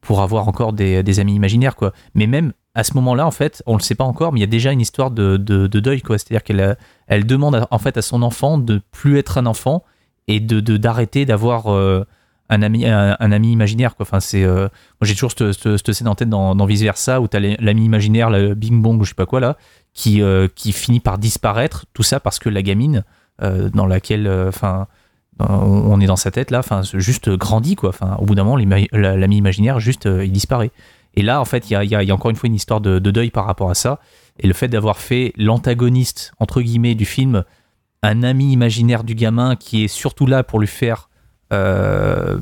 [0.00, 1.92] pour avoir encore des, des amis imaginaires quoi.
[2.14, 4.44] Mais même à ce moment-là, en fait, on le sait pas encore, mais il y
[4.44, 6.18] a déjà une histoire de, de, de deuil quoi.
[6.18, 6.76] C'est-à-dire qu'elle
[7.06, 9.84] elle demande à- en fait à son enfant de plus être un enfant
[10.28, 12.04] et de d'arrêter d'avoir euh,
[12.48, 14.04] un ami un, ami imaginaire quoi.
[14.04, 14.68] Enfin c'est euh,
[15.00, 18.54] moi j'ai toujours cette, scène en tête dans, vice versa où t'as l'ami imaginaire le
[18.54, 19.56] Bing Bong ou je sais pas quoi là
[19.92, 23.04] qui euh, qui finit par disparaître tout ça parce que la gamine
[23.40, 24.86] dans laquelle enfin
[25.40, 27.88] on est dans sa tête là enfin juste grandit quoi.
[27.88, 30.70] Enfin au bout d'un moment l'ami imaginaire juste il disparaît.
[31.16, 33.46] Et là, en fait, il y a, encore une fois une histoire de deuil par
[33.46, 34.00] rapport à ça.
[34.40, 37.44] Et le fait d'avoir fait l'antagoniste, entre guillemets, du film,
[38.02, 41.08] un ami imaginaire du gamin qui est surtout là pour lui faire
[41.52, 42.38] euh,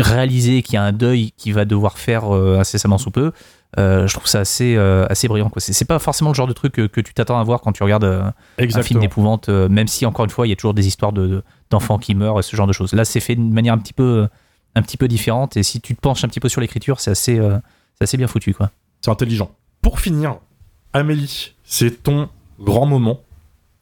[0.00, 3.32] réaliser qu'il y a un deuil qu'il va devoir faire euh, incessamment sous peu,
[3.78, 5.50] euh, je trouve ça assez, assez brillant.
[5.50, 5.60] quoi.
[5.60, 7.82] C'est pas forcément le genre de truc que, que tu t'attends à voir quand tu
[7.82, 8.32] regardes un
[8.82, 11.42] film d'épouvante, même si, encore une fois, il y a toujours des histoires de- de-
[11.70, 12.92] d'enfants qui meurent et ce genre de choses.
[12.92, 14.26] Là, c'est fait d'une manière un petit peu,
[14.74, 15.56] un petit peu différente.
[15.56, 18.26] Et si tu te penches un petit peu sur l'écriture, c'est assez, c'est assez bien
[18.26, 18.54] foutu.
[18.54, 18.70] quoi.
[19.02, 19.50] C'est intelligent.
[19.82, 20.38] Pour finir,
[20.98, 22.28] Amélie, c'est ton
[22.60, 23.20] grand moment.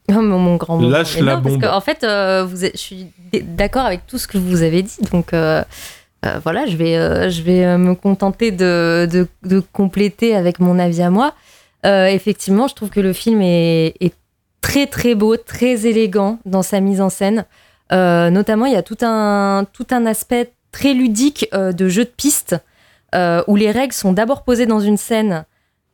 [0.08, 0.88] Oh, mon, mon grand moment.
[0.88, 1.62] Lâche Mais la non, parce bombe.
[1.62, 3.06] que, en fait, euh, vous êtes- je suis
[3.42, 4.98] d'accord avec tout ce que vous avez dit.
[5.10, 5.62] Donc, euh,
[6.24, 11.02] euh, voilà, je vais, je vais me contenter de, de, de compléter avec mon avis
[11.02, 11.34] à moi.
[11.84, 14.12] Effectivement, je trouve que le film est, est
[14.60, 17.44] très très beau, très élégant dans sa mise en scène.
[17.92, 22.56] Notamment, il y a tout un, tout un aspect très ludique de jeu de piste
[23.14, 25.44] où les règles sont d'abord posées dans une scène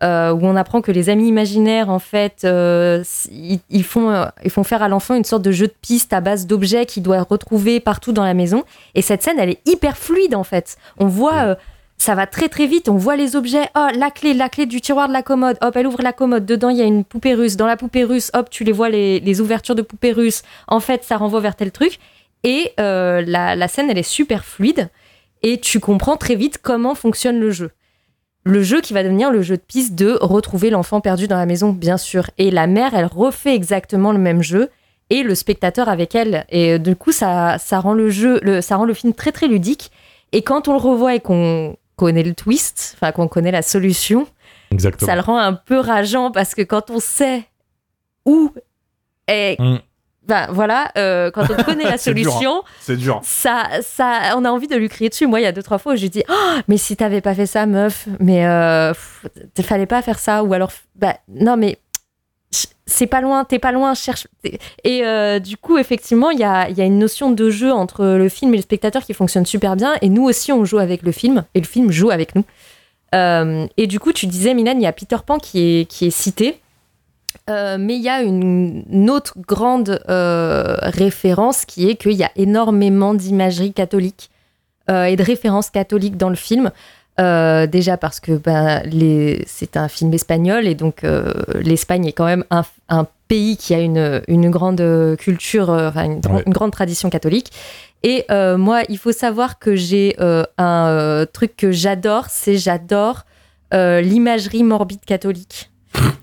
[0.02, 4.26] euh, où on apprend que les amis imaginaires, en fait, euh, ils, ils font, euh,
[4.44, 7.02] ils font faire à l'enfant une sorte de jeu de piste à base d'objets qu'il
[7.02, 8.64] doit retrouver partout dans la maison.
[8.94, 10.76] Et cette scène, elle est hyper fluide, en fait.
[10.98, 11.56] On voit,
[11.98, 13.68] ça va très très vite, on voit les objets.
[13.76, 15.56] Oh, la clé, la clé du tiroir de la commode.
[15.60, 16.44] Hop, elle ouvre la commode.
[16.44, 17.56] Dedans, il y a une poupée russe.
[17.56, 20.42] Dans la poupée russe, hop, tu les vois, les, les ouvertures de poupée russe.
[20.66, 22.00] En fait, ça renvoie vers tel truc.
[22.42, 24.88] Et euh, la, la scène, elle est super fluide.
[25.42, 27.70] Et tu comprends très vite comment fonctionne le jeu
[28.44, 31.46] le jeu qui va devenir le jeu de piste de retrouver l'enfant perdu dans la
[31.46, 32.30] maison, bien sûr.
[32.38, 34.68] Et la mère, elle refait exactement le même jeu
[35.10, 36.44] et le spectateur avec elle.
[36.48, 39.30] Et euh, du coup, ça, ça rend le jeu, le, ça rend le film très
[39.32, 39.90] très ludique.
[40.32, 44.26] Et quand on le revoit et qu'on connaît le twist, enfin qu'on connaît la solution,
[44.70, 45.06] Exactement.
[45.06, 47.44] ça le rend un peu rageant parce que quand on sait
[48.24, 48.52] où
[49.28, 49.78] est, Mm.
[50.26, 52.62] Ben voilà, euh, quand on connaît la C'est dur, hein.
[52.80, 53.20] solution, dur.
[53.24, 55.26] ça, ça, on a envie de lui crier dessus.
[55.26, 57.34] Moi, il y a deux, trois fois où j'ai dit Oh, mais si t'avais pas
[57.34, 60.44] fait ça, meuf, mais euh, pff, fallait pas faire ça.
[60.44, 61.78] Ou alors, bah, non, mais
[62.86, 64.26] c'est pas loin, t'es pas loin, cherche.
[64.84, 68.04] Et euh, du coup, effectivement, il y a, y a une notion de jeu entre
[68.04, 69.94] le film et le spectateur qui fonctionne super bien.
[70.02, 72.44] Et nous aussi, on joue avec le film, et le film joue avec nous.
[73.14, 76.06] Euh, et du coup, tu disais, Milan, il y a Peter Pan qui est, qui
[76.06, 76.60] est cité.
[77.50, 82.22] Euh, mais il y a une, une autre grande euh, référence qui est qu'il y
[82.22, 84.30] a énormément d'imagerie catholique
[84.90, 86.70] euh, et de références catholiques dans le film.
[87.18, 91.04] Déjà parce que ben, les- c'est un film espagnol et donc
[91.54, 94.82] l'Espagne est quand même un, un pays qui a une, une grande
[95.18, 96.42] culture, enfin, une, Ouais.
[96.46, 97.52] une grande tradition catholique.
[98.02, 98.24] Et
[98.56, 100.16] moi, il faut savoir que j'ai
[100.58, 103.24] un truc que j'adore, c'est j'adore
[103.72, 105.70] l'imagerie morbide catholique.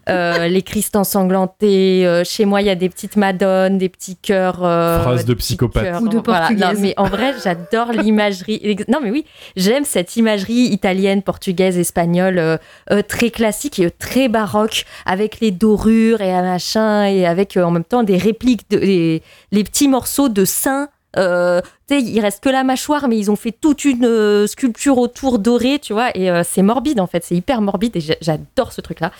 [0.09, 2.05] Euh, les Christ ensanglantés.
[2.05, 4.63] euh, chez moi, il y a des petites madones, des petits cœurs.
[4.63, 6.01] euh, Phrase de psychopathe.
[6.01, 6.49] Ou de Voilà.
[6.51, 8.77] Non, mais en vrai, j'adore l'imagerie.
[8.87, 9.25] Non, mais oui,
[9.55, 12.57] j'aime cette imagerie italienne, portugaise, espagnole, euh,
[12.91, 17.55] euh, très classique et euh, très baroque, avec les dorures et un machin, et avec
[17.57, 19.21] euh, en même temps des répliques, de, les,
[19.51, 20.89] les petits morceaux de saints.
[21.17, 24.45] Euh, tu sais, il reste que la mâchoire, mais ils ont fait toute une euh,
[24.47, 27.99] sculpture autour dorée, tu vois, et euh, c'est morbide en fait, c'est hyper morbide et
[27.99, 29.11] j'a- j'adore ce truc-là.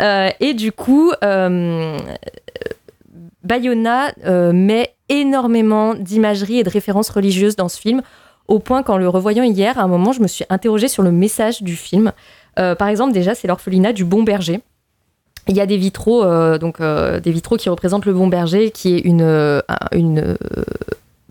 [0.00, 1.98] Euh, et du coup, euh,
[3.44, 8.02] Bayona euh, met énormément d'imagerie et de références religieuses dans ce film,
[8.48, 11.12] au point qu'en le revoyant hier, à un moment, je me suis interrogée sur le
[11.12, 12.12] message du film.
[12.56, 14.60] Par exemple, déjà, c'est l'orphelinat du Bon Berger.
[15.48, 16.24] Il y a des vitraux,
[16.58, 19.62] donc des vitraux qui représentent le Bon Berger, qui est une,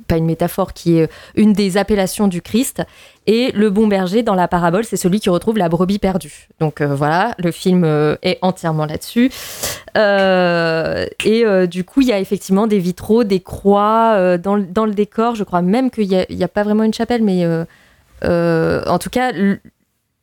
[0.09, 2.83] pas une métaphore, qui est une des appellations du Christ.
[3.27, 6.47] Et le bon berger, dans la parabole, c'est celui qui retrouve la brebis perdue.
[6.59, 9.31] Donc euh, voilà, le film euh, est entièrement là-dessus.
[9.97, 14.55] Euh, et euh, du coup, il y a effectivement des vitraux, des croix euh, dans,
[14.55, 15.35] le- dans le décor.
[15.35, 17.65] Je crois même qu'il n'y a, a pas vraiment une chapelle, mais euh,
[18.23, 19.31] euh, en tout cas,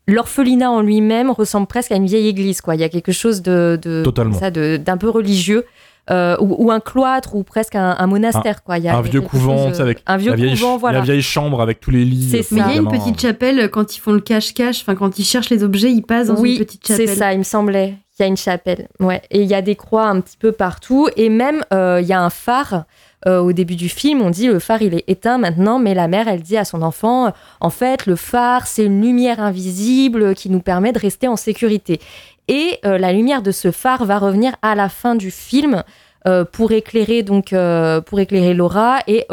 [0.09, 2.61] l'orphelinat en lui-même ressemble presque à une vieille église.
[2.61, 2.75] Quoi.
[2.77, 4.03] Il y a quelque chose de, de-
[4.35, 5.65] ça, de- d'un peu religieux.
[6.11, 8.79] Euh, ou, ou un cloître ou presque un, un monastère quoi.
[8.79, 10.77] Il y a Un vieux couvent, chose, tu sais, avec un vieux la vieille, couvent
[10.77, 12.29] voilà la vieille chambre avec tous les lits.
[12.31, 12.57] C'est euh.
[12.57, 15.19] Mais il y a une petite chapelle euh, quand ils font le cache-cache, enfin quand
[15.19, 17.17] ils cherchent les objets, ils passent dans oui, une petite c'est chapelle.
[17.17, 17.95] ça, il me semblait.
[18.19, 18.89] Il y a une chapelle.
[18.99, 19.21] Ouais.
[19.31, 21.07] Et il y a des croix un petit peu partout.
[21.17, 22.85] Et même, euh, il y a un phare.
[23.27, 26.07] Euh, au début du film, on dit le phare il est éteint maintenant, mais la
[26.07, 30.49] mère elle dit à son enfant en fait le phare c'est une lumière invisible qui
[30.49, 31.99] nous permet de rester en sécurité.
[32.49, 35.83] Et euh, la lumière de ce phare va revenir à la fin du film
[36.29, 39.27] euh, pour éclairer donc euh, pour éclairer Laura et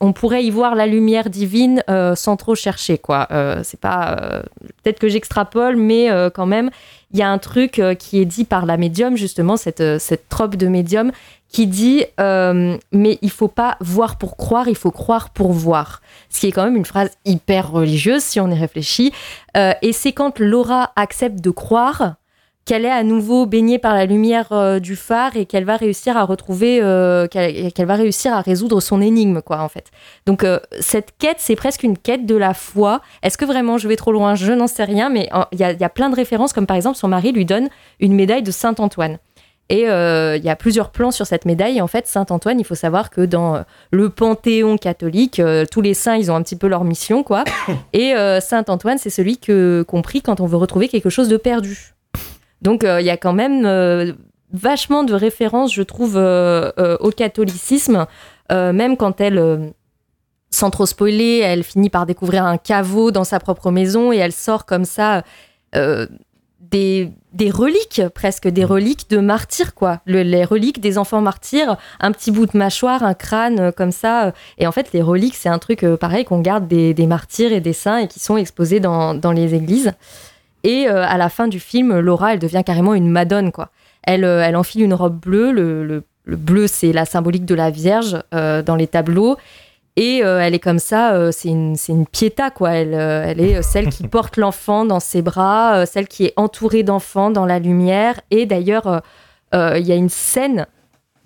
[0.00, 1.82] on pourrait y voir la lumière divine
[2.14, 3.28] sans trop chercher quoi.
[3.62, 4.42] C'est pas
[4.82, 6.70] peut-être que j'extrapole, mais quand même
[7.12, 10.56] il y a un truc qui est dit par la médium justement cette cette trope
[10.56, 11.12] de médium
[11.48, 16.02] qui dit mais il faut pas voir pour croire, il faut croire pour voir.
[16.30, 19.12] Ce qui est quand même une phrase hyper religieuse si on y réfléchit.
[19.54, 22.16] Et c'est quand Laura accepte de croire
[22.70, 26.16] qu'elle est à nouveau baignée par la lumière euh, du phare et qu'elle va réussir
[26.16, 29.90] à retrouver, euh, qu'elle va réussir à résoudre son énigme, quoi, en fait.
[30.24, 33.00] Donc, euh, cette quête, c'est presque une quête de la foi.
[33.24, 34.36] Est-ce que vraiment je vais trop loin?
[34.36, 36.96] Je n'en sais rien, mais il y, y a plein de références, comme par exemple,
[36.96, 39.18] son mari lui donne une médaille de Saint-Antoine.
[39.68, 41.80] Et il y a plusieurs plans sur cette médaille.
[41.80, 46.30] En fait, Saint-Antoine, il faut savoir que dans le panthéon catholique, tous les saints, ils
[46.30, 47.44] ont un petit peu leur mission, quoi.
[47.92, 51.36] Et euh, Saint-Antoine, c'est celui que qu'on prie quand on veut retrouver quelque chose de
[51.36, 51.94] perdu.
[52.62, 54.12] Donc, euh, il y a quand même euh,
[54.52, 58.06] vachement de références, je trouve, euh, au catholicisme,
[58.50, 59.72] même quand elle,
[60.50, 64.32] sans trop spoiler, elle finit par découvrir un caveau dans sa propre maison et elle
[64.32, 65.22] sort comme ça
[65.76, 66.08] euh,
[66.58, 70.00] des, des reliques, presque des reliques de martyrs, quoi.
[70.04, 74.32] Le- les reliques des enfants martyrs, un petit bout de mâchoire, un crâne comme ça.
[74.58, 77.52] Et en fait, les reliques, c'est un truc euh, pareil qu'on garde des, des martyrs
[77.52, 79.92] et des saints et qui sont exposés dans, dans les églises.
[80.64, 83.70] Et euh, à la fin du film, Laura, elle devient carrément une madone, quoi.
[84.02, 85.52] Elle, euh, elle enfile une robe bleue.
[85.52, 89.36] Le, le- le bleu, c'est la symbolique de la Vierge euh, dans les tableaux.
[89.96, 92.70] Et euh, elle est comme ça, c'est une, une piéta, quoi.
[92.72, 97.30] Elle, elle est celle qui porte l'enfant dans ses bras, celle qui est entourée d'enfants
[97.30, 98.20] dans la lumière.
[98.30, 99.02] Et d'ailleurs,
[99.52, 100.66] il y a une scène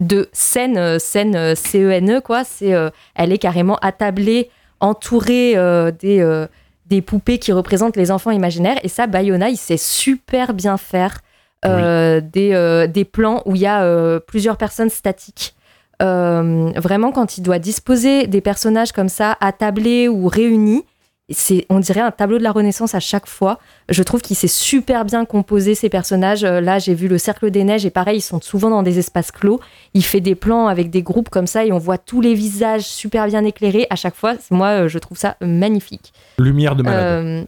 [0.01, 2.43] de scène, scène C-E-N-E, quoi.
[2.45, 2.73] C'est,
[3.15, 4.49] elle est carrément attablée,
[4.81, 5.55] entourée
[6.01, 6.47] des,
[6.87, 8.79] des poupées qui représentent les enfants imaginaires.
[8.83, 11.19] Et ça, Bayona, il sait super bien faire
[11.65, 15.55] euh, des, euh, des plans où il y a euh, plusieurs personnes statiques.
[16.03, 20.85] Euh, vraiment, quand il doit disposer des personnages comme ça, attablés ou réunis,
[21.31, 23.59] c'est, on dirait un tableau de la Renaissance à chaque fois.
[23.89, 26.45] Je trouve qu'il sait super bien composer ces personnages.
[26.45, 28.99] Euh, Là, j'ai vu le Cercle des Neiges et pareil, ils sont souvent dans des
[28.99, 29.61] espaces clos.
[29.95, 32.83] Il fait des plans avec des groupes comme ça et on voit tous les visages
[32.83, 34.35] super bien éclairés à chaque fois.
[34.51, 36.13] Moi, euh, je trouve ça magnifique.
[36.39, 37.47] Lumière de malade.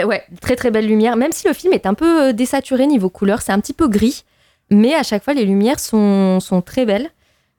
[0.00, 1.16] Euh, ouais, très très belle lumière.
[1.16, 3.88] Même si le film est un peu euh, désaturé niveau couleur, c'est un petit peu
[3.88, 4.24] gris,
[4.70, 7.08] mais à chaque fois les lumières sont, sont très belles.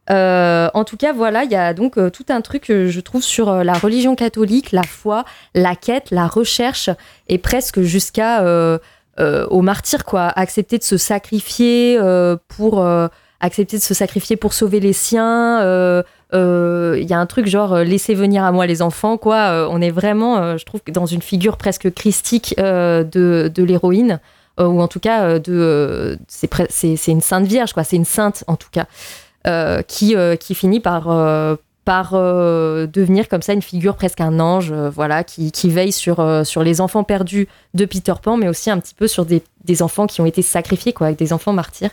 [0.09, 2.99] Euh, en tout cas, voilà, il y a donc euh, tout un truc, euh, je
[2.99, 6.89] trouve, sur euh, la religion catholique, la foi, la quête, la recherche,
[7.29, 8.43] et presque jusqu'à
[9.49, 10.27] au martyr, quoi.
[10.27, 11.99] Accepter de se sacrifier
[12.47, 12.83] pour
[13.39, 15.59] accepter de se sacrifier pour sauver les siens.
[16.33, 19.67] Il y a un truc genre laissez venir à moi les enfants, quoi.
[19.69, 24.19] On est vraiment, je trouve, dans une figure presque christique de, de l'héroïne.
[24.59, 28.43] ou en tout cas de c'est c'est c'est une sainte vierge quoi c'est une sainte
[28.47, 28.85] en tout cas
[29.87, 34.39] qui euh, qui finit par euh, par euh, devenir comme ça une figure presque un
[34.39, 38.37] ange euh, voilà qui, qui veille sur euh, sur les enfants perdus de Peter Pan
[38.37, 41.17] mais aussi un petit peu sur des, des enfants qui ont été sacrifiés quoi avec
[41.17, 41.89] des enfants martyrs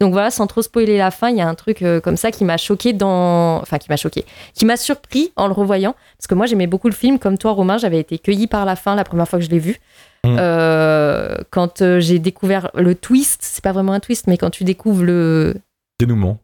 [0.00, 2.30] donc voilà sans trop spoiler la fin il y a un truc euh, comme ça
[2.30, 4.24] qui m'a choqué dans enfin qui m'a choqué
[4.54, 7.50] qui m'a surpris en le revoyant parce que moi j'aimais beaucoup le film comme toi
[7.50, 9.80] Romain j'avais été cueilli par la fin la première fois que je l'ai vu
[10.24, 10.36] Mm.
[10.38, 14.62] Euh, quand euh, j'ai découvert le twist, c'est pas vraiment un twist, mais quand tu
[14.62, 15.56] découvres le,
[15.98, 16.38] Dénouement.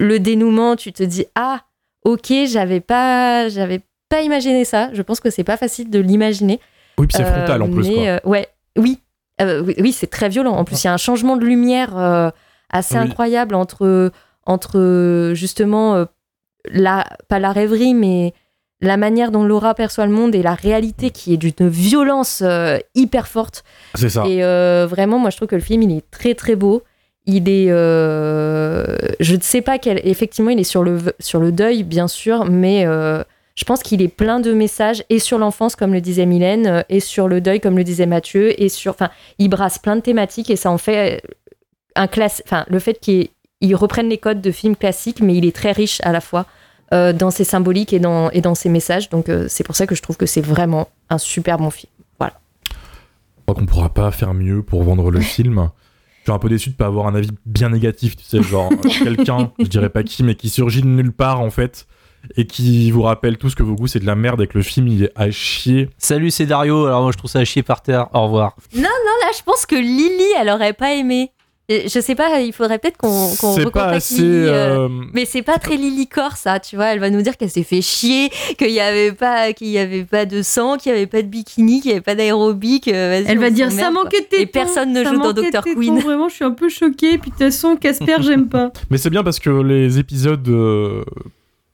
[0.00, 1.60] Le dénouement, tu te dis ah
[2.04, 4.90] ok j'avais pas j'avais pas imaginé ça.
[4.92, 6.58] Je pense que c'est pas facile de l'imaginer.
[6.98, 7.88] Oui, puis c'est Euh, frontal en plus.
[7.88, 8.02] quoi.
[8.06, 8.98] euh, ouais, oui,
[9.40, 10.52] Euh, oui, oui, c'est très violent.
[10.56, 11.96] En plus, il y a un changement de lumière
[12.70, 13.04] assez Oui.
[13.04, 14.10] incroyable entre
[14.46, 16.06] entre justement
[16.70, 18.34] la pas la rêverie, mais
[18.82, 22.78] la manière dont Laura perçoit le monde et la réalité qui est d'une violence euh,
[22.94, 23.62] hyper forte.
[23.94, 24.24] C'est ça.
[24.26, 26.82] Et euh, vraiment, moi, je trouve que le film, il est très, très beau.
[27.32, 27.66] Il est.
[27.70, 30.00] euh, je ne sais pas quel.
[30.04, 33.22] Effectivement, il est sur le, sur le deuil, bien sûr, mais euh,
[33.54, 36.82] je pense qu'il est plein de messages, et sur l'enfance, comme le disait Mylène, euh,
[36.88, 38.90] et sur le deuil, comme le disait Mathieu, et sur.
[38.92, 41.22] Enfin, il brasse plein de thématiques, et ça en fait
[41.94, 42.42] un classe.
[42.46, 43.28] Enfin, le fait qu'il
[43.60, 46.46] il reprenne les codes de films classiques, mais il est très riche à la fois
[46.90, 49.10] dans ses symboliques et dans, et dans ses messages.
[49.10, 51.92] Donc, c'est pour ça que je trouve que c'est vraiment un super bon film.
[52.20, 55.70] Je crois qu'on pourra pas faire mieux pour vendre le film.
[56.30, 58.70] Suis un peu déçu de pas avoir un avis bien négatif, tu sais, genre
[59.02, 61.88] quelqu'un, je dirais pas qui, mais qui surgit de nulle part en fait,
[62.36, 64.56] et qui vous rappelle tout ce que vos goûts c'est de la merde et que
[64.56, 65.88] le film il est à chier.
[65.98, 66.86] Salut, c'est Dario.
[66.86, 68.06] Alors moi, je trouve ça à chier par terre.
[68.12, 68.54] Au revoir.
[68.74, 68.88] Là,
[69.36, 71.32] je pense que Lily, elle aurait pas aimé.
[71.70, 74.22] Je sais pas, il faudrait peut-être qu'on qu'on c'est pas recontacte assez.
[74.22, 74.48] Lily.
[74.48, 76.86] euh, euh, Mais c'est pas très Lily Core, ça, tu vois.
[76.86, 80.04] Elle va nous dire qu'elle s'est fait chier, qu'il y avait pas, qu'il y avait
[80.04, 82.88] pas de sang, qu'il y avait pas de bikini, qu'il y avait pas d'aérobic.
[82.88, 84.42] euh, vas-y, Elle va dire ça manquait de tétons.
[84.42, 85.42] Et personne ne ça joue dans Dr.
[85.62, 85.98] tétons, Queen.
[86.00, 87.18] Vraiment, je suis un peu choquée.
[87.18, 88.72] Puis de toute façon, Casper, j'aime pas.
[88.90, 91.04] Mais c'est bien parce que les épisodes euh,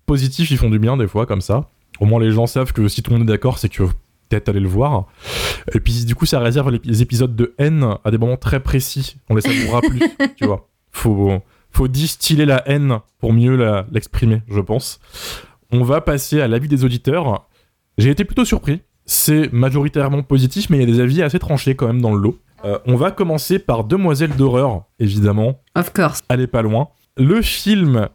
[0.07, 1.69] positifs ils font du bien des fois comme ça.
[2.01, 3.85] Au moins les gens savent que si tout le monde est d'accord, c'est que
[4.29, 5.07] peut-être aller le voir.
[5.75, 9.17] Et puis du coup ça réserve les, épisodes de haine à des moments très précis.
[9.29, 10.01] On les savourera plus,
[10.37, 10.69] tu vois.
[10.91, 15.01] Faut, faut distiller la haine pour mieux l'exprimer, je pense.
[15.71, 17.49] On va passer à l'avis des auditeurs.
[17.99, 18.81] J'ai été plutôt surpris.
[19.05, 22.21] C'est majoritairement positif, mais il y a des avis assez tranchés quand même dans le
[22.21, 22.39] lot.
[22.65, 26.23] Euh, on va commencer par Demoiselle d'horreur, évidemment Of course.
[26.29, 26.89] allez pas loin.
[27.17, 28.09] Le film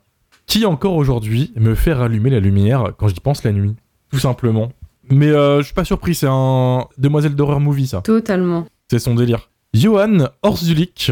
[0.46, 3.76] qui encore aujourd'hui me fait rallumer la lumière quand j'y pense la nuit,
[4.12, 4.72] tout simplement.
[5.12, 8.02] Mais euh, je suis pas surpris, c'est un Demoiselle d'horreur movie ça.
[8.02, 8.66] Totalement.
[8.90, 9.50] C'est son délire.
[9.74, 11.12] Johan Orzulik,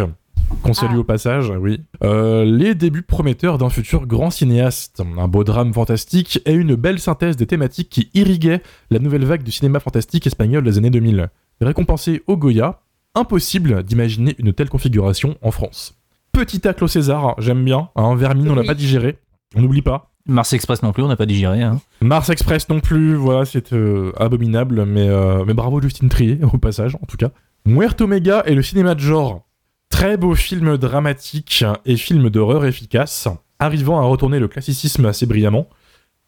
[0.64, 1.00] qu'on salue Ah.
[1.00, 1.82] au passage, oui.
[2.04, 5.02] Euh, les débuts prometteurs d'un futur grand cinéaste.
[5.18, 9.43] Un beau drame fantastique et une belle synthèse des thématiques qui irriguaient la nouvelle vague
[9.43, 11.30] du cinéma fantastique espagnol des années 2000.
[11.62, 12.82] Récompensé au Goya,
[13.16, 15.95] impossible d'imaginer une telle configuration en France.
[16.32, 17.89] Petit tacle au César, j'aime bien.
[17.95, 19.18] Hein, Vermine, on l'a pas digéré.
[19.56, 20.09] On n'oublie pas.
[20.30, 21.62] Mars Express non plus, on n'a pas digéré.
[21.62, 21.82] Hein.
[22.02, 26.58] Mars Express non plus, voilà, c'est euh, abominable, mais, euh, mais bravo Justine Trier, au
[26.58, 27.30] passage, en tout cas.
[27.66, 29.46] Muerto Mega et le cinéma de genre.
[29.90, 33.28] Très beau film dramatique et film d'horreur efficace,
[33.58, 35.68] arrivant à retourner le classicisme assez brillamment.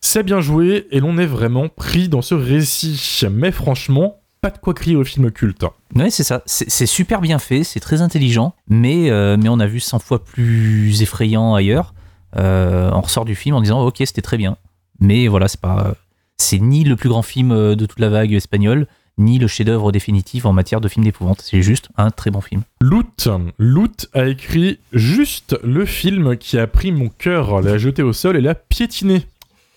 [0.02, 4.58] C'est bien joué et l'on est vraiment pris dans ce récit, mais franchement, pas de
[4.58, 5.64] quoi crier au film culte.
[5.95, 6.41] Ouais, c'est ça.
[6.47, 9.99] C'est c'est super bien fait, c'est très intelligent, mais, euh, mais on a vu 100
[9.99, 11.93] fois plus effrayant ailleurs.
[12.38, 14.57] Euh, on ressort du film en disant ok, c'était très bien.
[14.99, 15.93] Mais voilà, c'est pas.
[16.38, 19.91] C'est ni le plus grand film euh, de toute la vague espagnole, ni le chef-d'œuvre
[19.91, 21.41] définitif en matière de film d'épouvante.
[21.41, 22.63] C'est juste un très bon film.
[22.82, 23.27] Loot,
[23.59, 28.38] Loot a écrit juste le film qui a pris mon cœur, l'a jeté au sol
[28.38, 29.25] et l'a piétiné.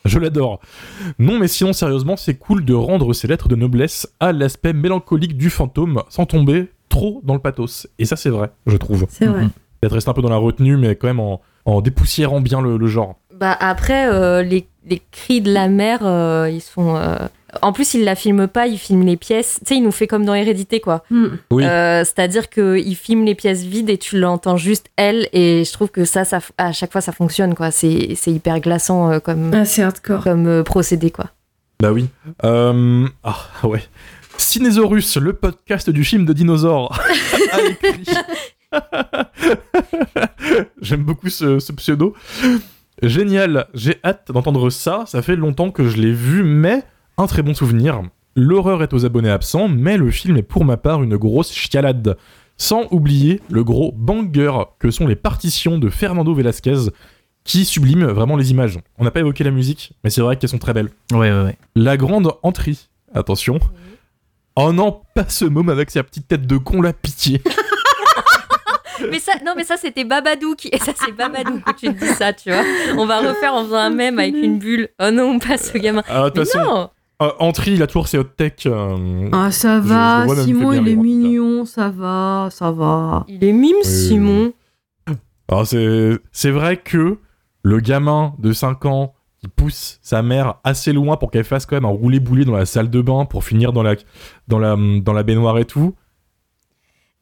[0.05, 0.61] Je l'adore.
[1.19, 5.37] Non, mais sinon, sérieusement, c'est cool de rendre ces lettres de noblesse à l'aspect mélancolique
[5.37, 7.89] du fantôme sans tomber trop dans le pathos.
[7.99, 9.07] Et ça, c'est vrai, je trouve.
[9.09, 9.45] C'est vrai.
[9.45, 9.51] Mhm.
[9.81, 12.77] Peut-être rester un peu dans la retenue, mais quand même en, en dépoussiérant bien le,
[12.77, 13.17] le genre.
[13.39, 16.97] Bah après, euh, les, les cris de la mère, euh, ils sont.
[16.97, 17.17] euh,
[17.63, 19.59] En plus, il la filme pas, il filme les pièces.
[19.61, 21.03] Tu sais, il nous fait comme dans Hérédité, quoi.
[21.11, 21.27] Hmm.
[21.51, 21.65] Oui.
[21.65, 25.29] Euh, C'est-à-dire qu'il filme les pièces vides et tu l'entends juste elle.
[25.33, 27.71] Et je trouve que ça, ça à chaque fois, ça fonctionne, quoi.
[27.73, 30.23] C'est c'est hyper glaçant euh, comme, Ah, c'est hardcore.
[30.23, 31.27] comme euh, procédé, quoi.
[31.81, 32.07] Bah oui.
[32.45, 33.07] Euh...
[33.25, 33.83] Ah ouais.
[34.37, 36.97] Cinésaurus, le podcast du film de dinosaures.
[40.81, 42.15] J'aime beaucoup ce, ce pseudo.
[43.03, 45.05] Génial, j'ai hâte d'entendre ça.
[45.07, 46.83] Ça fait longtemps que je l'ai vu, mais
[47.17, 48.03] un très bon souvenir.
[48.37, 52.17] L'horreur est aux abonnés absents, mais le film est pour ma part une grosse chialade.
[52.57, 56.91] Sans oublier le gros banger que sont les partitions de Fernando Velasquez,
[57.43, 58.79] qui subliment vraiment les images.
[58.99, 60.91] On n'a pas évoqué la musique, mais c'est vrai qu'elles sont très belles.
[61.13, 61.59] Ouais, ouais, ouais.
[61.75, 62.77] La grande entrée.
[63.13, 63.59] Attention.
[64.57, 67.43] Oh non, pas ce môme avec sa petite tête de con, la pitié.
[69.11, 70.69] Mais ça, non, mais ça, c'était Babadou qui.
[70.73, 72.63] Et ça, c'est Babadou que tu te dis ça, tu vois.
[72.97, 74.89] On va refaire en faisant un mème avec une bulle.
[75.03, 76.03] Oh non, pas ce gamin.
[76.09, 76.91] Ah, de toute Mais façon, non
[77.23, 78.53] euh, Entry, il a toujours ses hot tech.
[78.67, 80.27] euh, Ah, ça Je- va.
[80.29, 81.65] je Simon, il est mignon.
[81.65, 83.25] Ça va, ça va.
[83.29, 84.53] Il est mime, Simon.
[85.49, 87.19] Alors, c'est c'est vrai que
[87.63, 91.77] le gamin de 5 ans qui pousse sa mère assez loin pour qu'elle fasse quand
[91.77, 93.95] même un roulé-boulé dans la salle de bain pour finir dans la,
[94.49, 95.95] dans la, dans la baignoire et tout.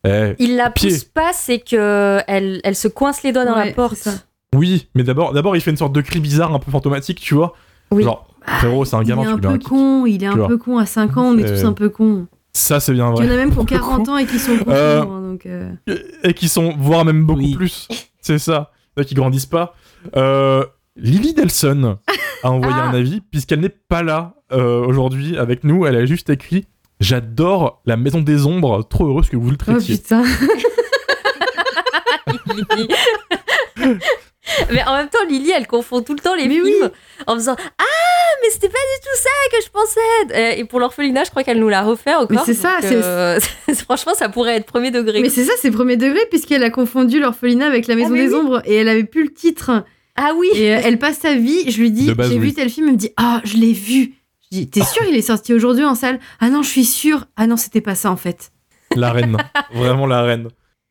[0.06, 0.90] Eh, Il la Pied.
[0.90, 4.08] pousse pas, c'est que elle, elle se coince les doigts dans Ouais, la porte.
[4.54, 7.34] oui, mais d'abord, d'abord, il fait une sorte de cri bizarre, un peu fantomatique, tu
[7.34, 7.54] vois.
[7.92, 8.02] Oui.
[8.02, 9.68] Genre, frérot, c'est un Il gamin, est tu un peu kick.
[9.68, 10.06] con.
[10.06, 10.78] Il est un peu con.
[10.78, 12.26] À 5 ans, on est tous un peu cons.
[12.54, 13.26] Ça, c'est bien Il vrai.
[13.26, 14.64] y en a même qui ont Pour le 40 ans et qui sont cons.
[14.70, 15.70] Euh, hein, donc, euh,
[16.24, 17.54] et qui sont voire même beaucoup Oui.
[17.54, 17.88] plus.
[18.20, 18.70] C'est ça,
[19.06, 19.74] qui grandissent pas.
[20.16, 20.64] Euh,
[20.96, 21.96] Lily Delson
[22.42, 22.88] a envoyé Ah.
[22.88, 25.86] un avis puisqu'elle n'est pas là euh, aujourd'hui avec nous.
[25.86, 26.66] Elle a juste écrit
[27.02, 29.96] J'adore la maison des ombres, trop heureuse que vous le Oh traitiez.
[29.98, 30.22] putain.
[32.48, 32.88] Lily.
[34.72, 36.88] mais en même temps, Lily, elle confond tout le temps les Mais films oui.
[37.26, 37.84] en faisant Ah,
[38.42, 40.34] mais c'était pas du tout ça que je pensais.
[40.36, 42.28] Euh, Et pour l'orphelinat, je crois qu'elle nous l'a refait encore.
[42.30, 43.38] Mais c'est ça, euh,
[43.84, 45.20] franchement, ça pourrait être premier degré.
[45.20, 48.26] Mais c'est ça, c'est premier degré, puisqu'elle a confondu l'orphelinat avec la Maison Ah, mais
[48.28, 48.40] des oui.
[48.40, 49.84] Ombres et elle avait plus le titre.
[50.16, 50.48] Ah oui.
[50.54, 52.38] Et euh, elle passe sa vie, je lui dis, j'ai oui.
[52.38, 54.12] vu tel film, elle me dit, ah, je l'ai vu.
[54.52, 56.20] Je dis, t'es sûr, il est sorti aujourd'hui en salle?
[56.38, 57.24] Ah non, je suis sûre.
[57.36, 58.52] Ah non, c'était pas ça en fait.
[58.94, 59.38] La reine,
[59.74, 60.48] vraiment la reine.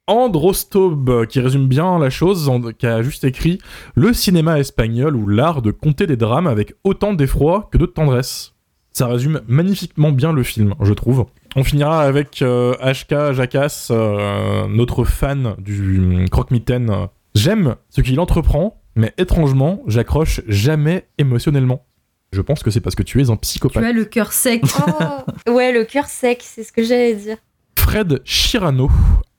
[0.08, 3.60] Androstob, qui résume bien la chose, qui a juste écrit
[3.94, 8.56] Le cinéma espagnol ou l'art de conter des drames avec autant d'effroi que de tendresse.
[8.94, 11.28] Ça résume magnifiquement bien le film, je trouve.
[11.56, 16.92] On finira avec euh, HK Jackass, euh, notre fan du hum, croque-mitaine.
[17.36, 21.86] J'aime ce qu'il entreprend, mais étrangement, j'accroche jamais émotionnellement.
[22.34, 23.84] Je pense que c'est parce que tu es un Tu psychopathe.
[23.84, 24.64] as le cœur sec.
[24.88, 25.52] Oh.
[25.52, 27.36] ouais, le cœur sec, c'est ce que j'allais dire.
[27.78, 28.90] Fred Chirano.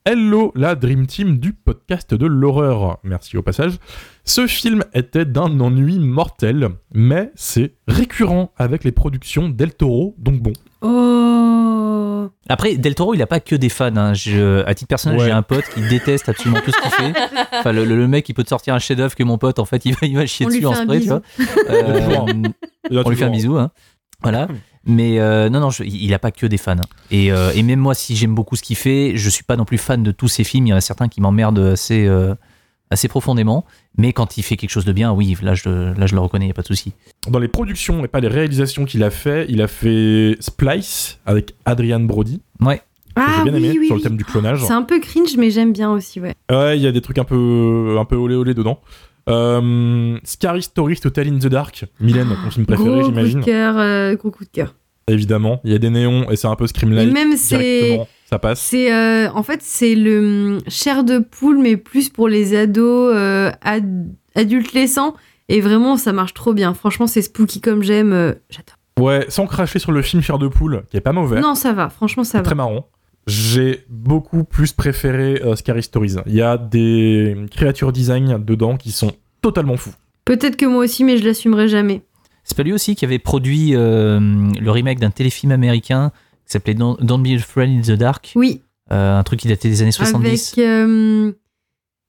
[0.04, 2.98] Hello, la Dream Team du podcast de l'horreur.
[3.02, 3.78] Merci au passage.
[4.24, 10.42] Ce film était d'un ennui mortel, mais c'est récurrent avec les productions Del Toro, donc
[10.42, 10.52] bon.
[10.82, 11.71] Oh.
[12.48, 13.94] Après, Del Toro, il a pas que des fans.
[13.96, 14.14] hein.
[14.14, 15.24] Je- à titre personnel, Ouais.
[15.26, 17.12] j'ai un pote qui déteste absolument tout ce qu'il fait.
[17.52, 19.92] Enfin, le, mec, il peut te sortir un chef-d'œuvre que mon pote, en fait, il
[19.92, 21.22] va, il va chier On dessus en spray, tu vois.
[21.70, 22.38] Euh,
[22.90, 23.70] on lui fait un bisou, hein.
[24.22, 24.48] Voilà.
[24.84, 26.72] Mais euh, non, non, je- il a pas que des fans.
[26.72, 26.80] hein.
[27.10, 29.64] Et, euh, et même moi, si j'aime beaucoup ce qu'il fait, je suis pas non
[29.64, 30.66] plus fan de tous ses films.
[30.66, 32.34] Il y en a certains qui m'emmerdent assez, euh,
[32.92, 33.64] assez profondément.
[33.98, 35.68] Mais quand il fait quelque chose de bien, oui, là, je,
[35.98, 36.92] là, je le reconnais, y a pas de souci.
[37.28, 41.54] Dans les productions et pas les réalisations qu'il a fait, il a fait Splice avec
[41.64, 42.78] Adrian Brody, Ouais.
[42.78, 42.82] que
[43.16, 44.64] Ah j'ai bien oui, aimé, oui, sur le thème du clonage.
[44.64, 46.34] C'est un peu cringe, mais j'aime bien aussi, ouais.
[46.50, 48.80] Ouais, il y a des trucs un peu, un peu olé olé dedans.
[49.28, 53.40] Euh, Scary Stories to Tell in the Dark, Mylène, ton film préféré, gros coup j'imagine.
[53.40, 54.74] de cœur, euh, gros coup de cœur.
[55.08, 57.12] Évidemment, il y a des néons et c'est un peu Et Screamlight.
[57.12, 58.60] même c'est, Directement, ça passe.
[58.60, 60.18] c'est, euh, en fait, c'est le
[60.56, 65.14] hum, chair de poule, mais plus pour les ados, euh, ad- adultes laissants.
[65.48, 66.72] Et vraiment, ça marche trop bien.
[66.72, 68.12] Franchement, c'est spooky comme j'aime.
[68.12, 68.76] euh, J'adore.
[69.00, 71.40] Ouais, sans cracher sur le film Chair de poule, qui est pas mauvais.
[71.40, 71.88] Non, ça va.
[71.90, 72.44] Franchement, ça va.
[72.44, 72.88] très marrant.
[73.26, 76.16] J'ai beaucoup plus préféré euh, Scary Stories.
[76.26, 79.12] Il y a des créatures design dedans qui sont
[79.42, 79.92] totalement fous.
[80.24, 82.02] Peut-être que moi aussi, mais je l'assumerai jamais.
[82.44, 84.18] C'est pas lui aussi qui avait produit euh,
[84.60, 86.10] le remake d'un téléfilm américain
[86.52, 89.68] qui s'appelait Don't, Don't Be Afraid in the Dark, Oui, euh, un truc qui datait
[89.68, 90.52] des années 70.
[90.52, 90.58] avec.
[90.66, 91.32] euh,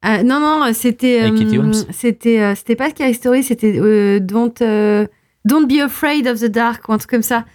[0.01, 1.19] ah, non, non, c'était.
[1.19, 1.73] Avec Katie euh, Holmes.
[1.91, 5.07] C'était euh, c'était pas Scary Story, c'était euh, Don't, euh,
[5.45, 7.45] Don't Be Afraid of the Dark ou un truc comme ça.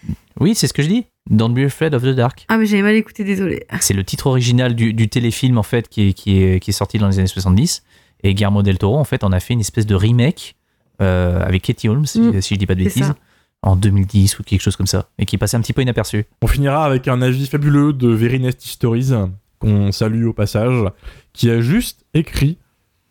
[0.40, 1.04] Oui, c'est ce que je dis.
[1.28, 2.46] Don't Be Afraid of the Dark.
[2.48, 3.66] Ah, mais j'avais mal écouté, désolé.
[3.80, 6.72] C'est le titre original du, du téléfilm en fait qui est, qui, est, qui est
[6.72, 7.82] sorti dans les années 70.
[8.24, 10.56] Et Guillermo del Toro en fait en a fait une espèce de remake
[11.02, 13.16] euh, avec Katie Holmes, si, Mm, si je dis pas de bêtises, ça.
[13.62, 16.26] En 2010 ou quelque chose comme ça, et qui est passé un petit peu inaperçu.
[16.42, 19.10] On finira avec un avis fabuleux de Very Nasty Stories,
[19.58, 20.84] qu'on salue au passage,
[21.32, 22.58] qui a juste écrit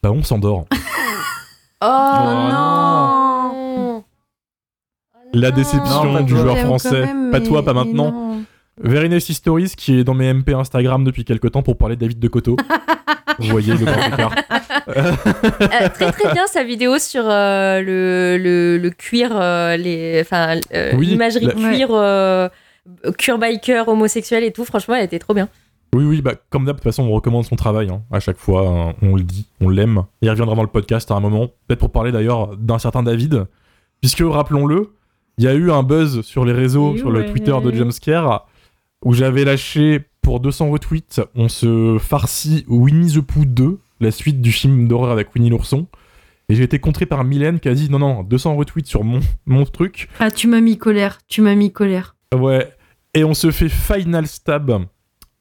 [0.01, 0.65] Bah, on s'endort.
[1.79, 4.03] Oh, non
[5.31, 7.07] La déception Non, du joueur français.
[7.31, 8.11] Pas toi, pas maintenant.
[8.11, 8.43] non.
[8.81, 12.01] Very Nasty Stories, qui est dans mes MP Instagram depuis quelques temps pour parler de
[12.01, 12.55] David de Coteau.
[13.39, 14.35] Vous voyez le grand écart.
[14.87, 20.59] Euh, très très bien sa vidéo sur euh, le, le, le cuir, euh, les, enfin
[20.73, 22.49] euh, Oui, l'imagerie la- cuir, euh,
[23.17, 24.65] cuir biker, homosexuel et tout.
[24.65, 25.49] Franchement, elle était trop bien.
[25.93, 27.89] Oui, oui, bah, comme d'hab, de toute façon, on recommande son travail.
[27.89, 28.01] hein.
[28.11, 30.03] À chaque fois, hein, on le dit, on l'aime.
[30.21, 31.47] Et il reviendra dans le podcast à un moment.
[31.67, 33.45] Peut-être pour parler d'ailleurs d'un certain David.
[34.01, 34.93] Puisque, rappelons-le,
[35.37, 37.25] il y a eu un buzz sur les réseaux, sur le ouais.
[37.31, 38.46] Twitter de Jumpscare,
[39.03, 44.41] où j'avais lâché pour 200 retweets, on se farcit Winnie the Pooh 2, la suite
[44.41, 45.87] du film d'horreur avec Winnie l'ourson.
[46.49, 49.19] Et j'ai été contré par Mylène qui a dit non, non, 200 retweets sur mon,
[49.45, 50.07] mon truc.
[50.19, 51.19] Ah, tu m'as mis colère.
[51.27, 52.15] Tu m'as mis colère.
[52.33, 52.73] Ouais.
[53.13, 54.85] Et on se fait Final Stab,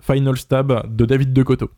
[0.00, 1.70] Final Stab de David de Coteau,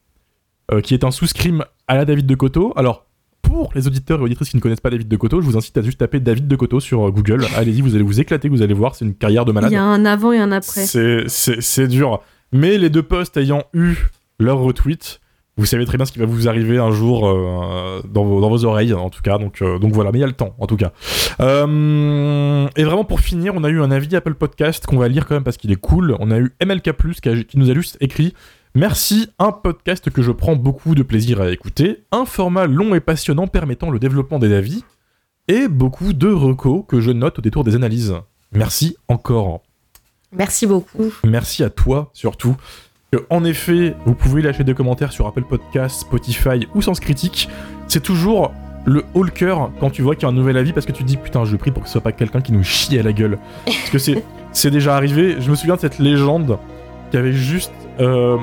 [0.72, 2.72] euh, qui est un sous-scream à la David de Coteau.
[2.76, 3.06] Alors,
[3.42, 5.76] pour les auditeurs et auditrices qui ne connaissent pas David de Coteau, je vous incite
[5.78, 7.44] à juste taper David de Coteau sur euh, Google.
[7.56, 9.70] Allez-y, vous allez vous éclater, vous allez voir, c'est une carrière de malade.
[9.70, 10.86] Il y a un avant et un après.
[10.86, 12.20] C'est- dur.
[12.52, 13.94] Mais les deux posts ayant eu
[14.38, 15.20] leur retweet,
[15.56, 18.48] vous savez très bien ce qui va vous arriver un jour euh, dans, vos, dans
[18.48, 19.38] vos oreilles, en tout cas.
[19.38, 20.92] Donc, euh, donc voilà, mais il y a le temps, en tout cas.
[21.40, 25.26] Euh, et vraiment, pour finir, on a eu un avis Apple Podcast qu'on va lire
[25.26, 26.16] quand même parce qu'il est cool.
[26.20, 28.34] On a eu MLK, qui, a- qui nous a juste écrit.
[28.74, 33.00] Merci, un podcast que je prends beaucoup de plaisir à écouter, un format long et
[33.00, 34.84] passionnant permettant le développement des avis,
[35.48, 38.14] et beaucoup de recos que je note au détour des analyses.
[38.52, 39.62] Merci encore.
[40.32, 41.10] Merci beaucoup.
[41.24, 42.56] Merci à toi surtout.
[43.10, 47.48] Que, en effet, vous pouvez lâcher des commentaires sur Apple Podcasts, Spotify ou Sens Critique.
[47.88, 48.52] C'est toujours
[48.84, 50.92] le haut le cœur quand tu vois qu'il y a un nouvel avis parce que
[50.92, 52.98] tu te dis putain, je prie pour que ce soit pas quelqu'un qui nous chie
[52.98, 53.38] à la gueule.
[53.64, 53.98] Parce que
[54.52, 55.40] c'est déjà arrivé.
[55.40, 56.58] Je me souviens de cette légende
[57.10, 58.36] qui avait juste euh,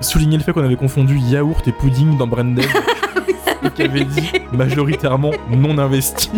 [0.00, 2.64] souligné le fait qu'on avait confondu yaourt et pudding dans Branded
[3.64, 6.30] et qui avait dit majoritairement non investi.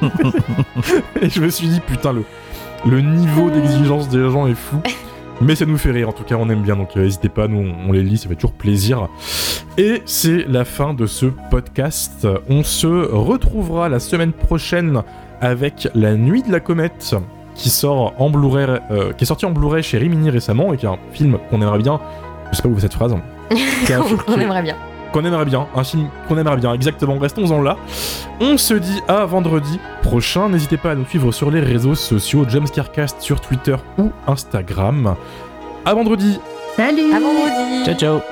[1.20, 2.24] et je me suis dit putain, le,
[2.86, 4.80] le niveau d'exigence des gens est fou.
[5.40, 7.48] Mais ça nous fait rire, en tout cas on aime bien, donc euh, n'hésitez pas,
[7.48, 9.08] nous on, on les lit, ça fait toujours plaisir.
[9.76, 12.28] Et c'est la fin de ce podcast.
[12.48, 15.02] On se retrouvera la semaine prochaine
[15.40, 17.16] avec La Nuit de la Comète,
[17.54, 20.86] qui sort en Blu-ray, euh, qui est sorti en Blu-ray chez Rimini récemment, et qui
[20.86, 22.00] est un film qu'on aimerait bien.
[22.50, 23.14] Je sais pas où cette phrase.
[23.86, 24.76] Qui est un film On qui est- aimerait bien.
[25.12, 27.76] qu'on aimerait bien, un film qu'on aimerait bien, exactement, restons-en là.
[28.40, 32.44] On se dit à vendredi prochain, n'hésitez pas à nous suivre sur les réseaux sociaux,
[32.48, 35.16] Jumpscarecast sur Twitter ou Instagram.
[35.84, 36.38] À vendredi
[36.76, 37.84] Salut À vendredi.
[37.84, 38.31] Ciao ciao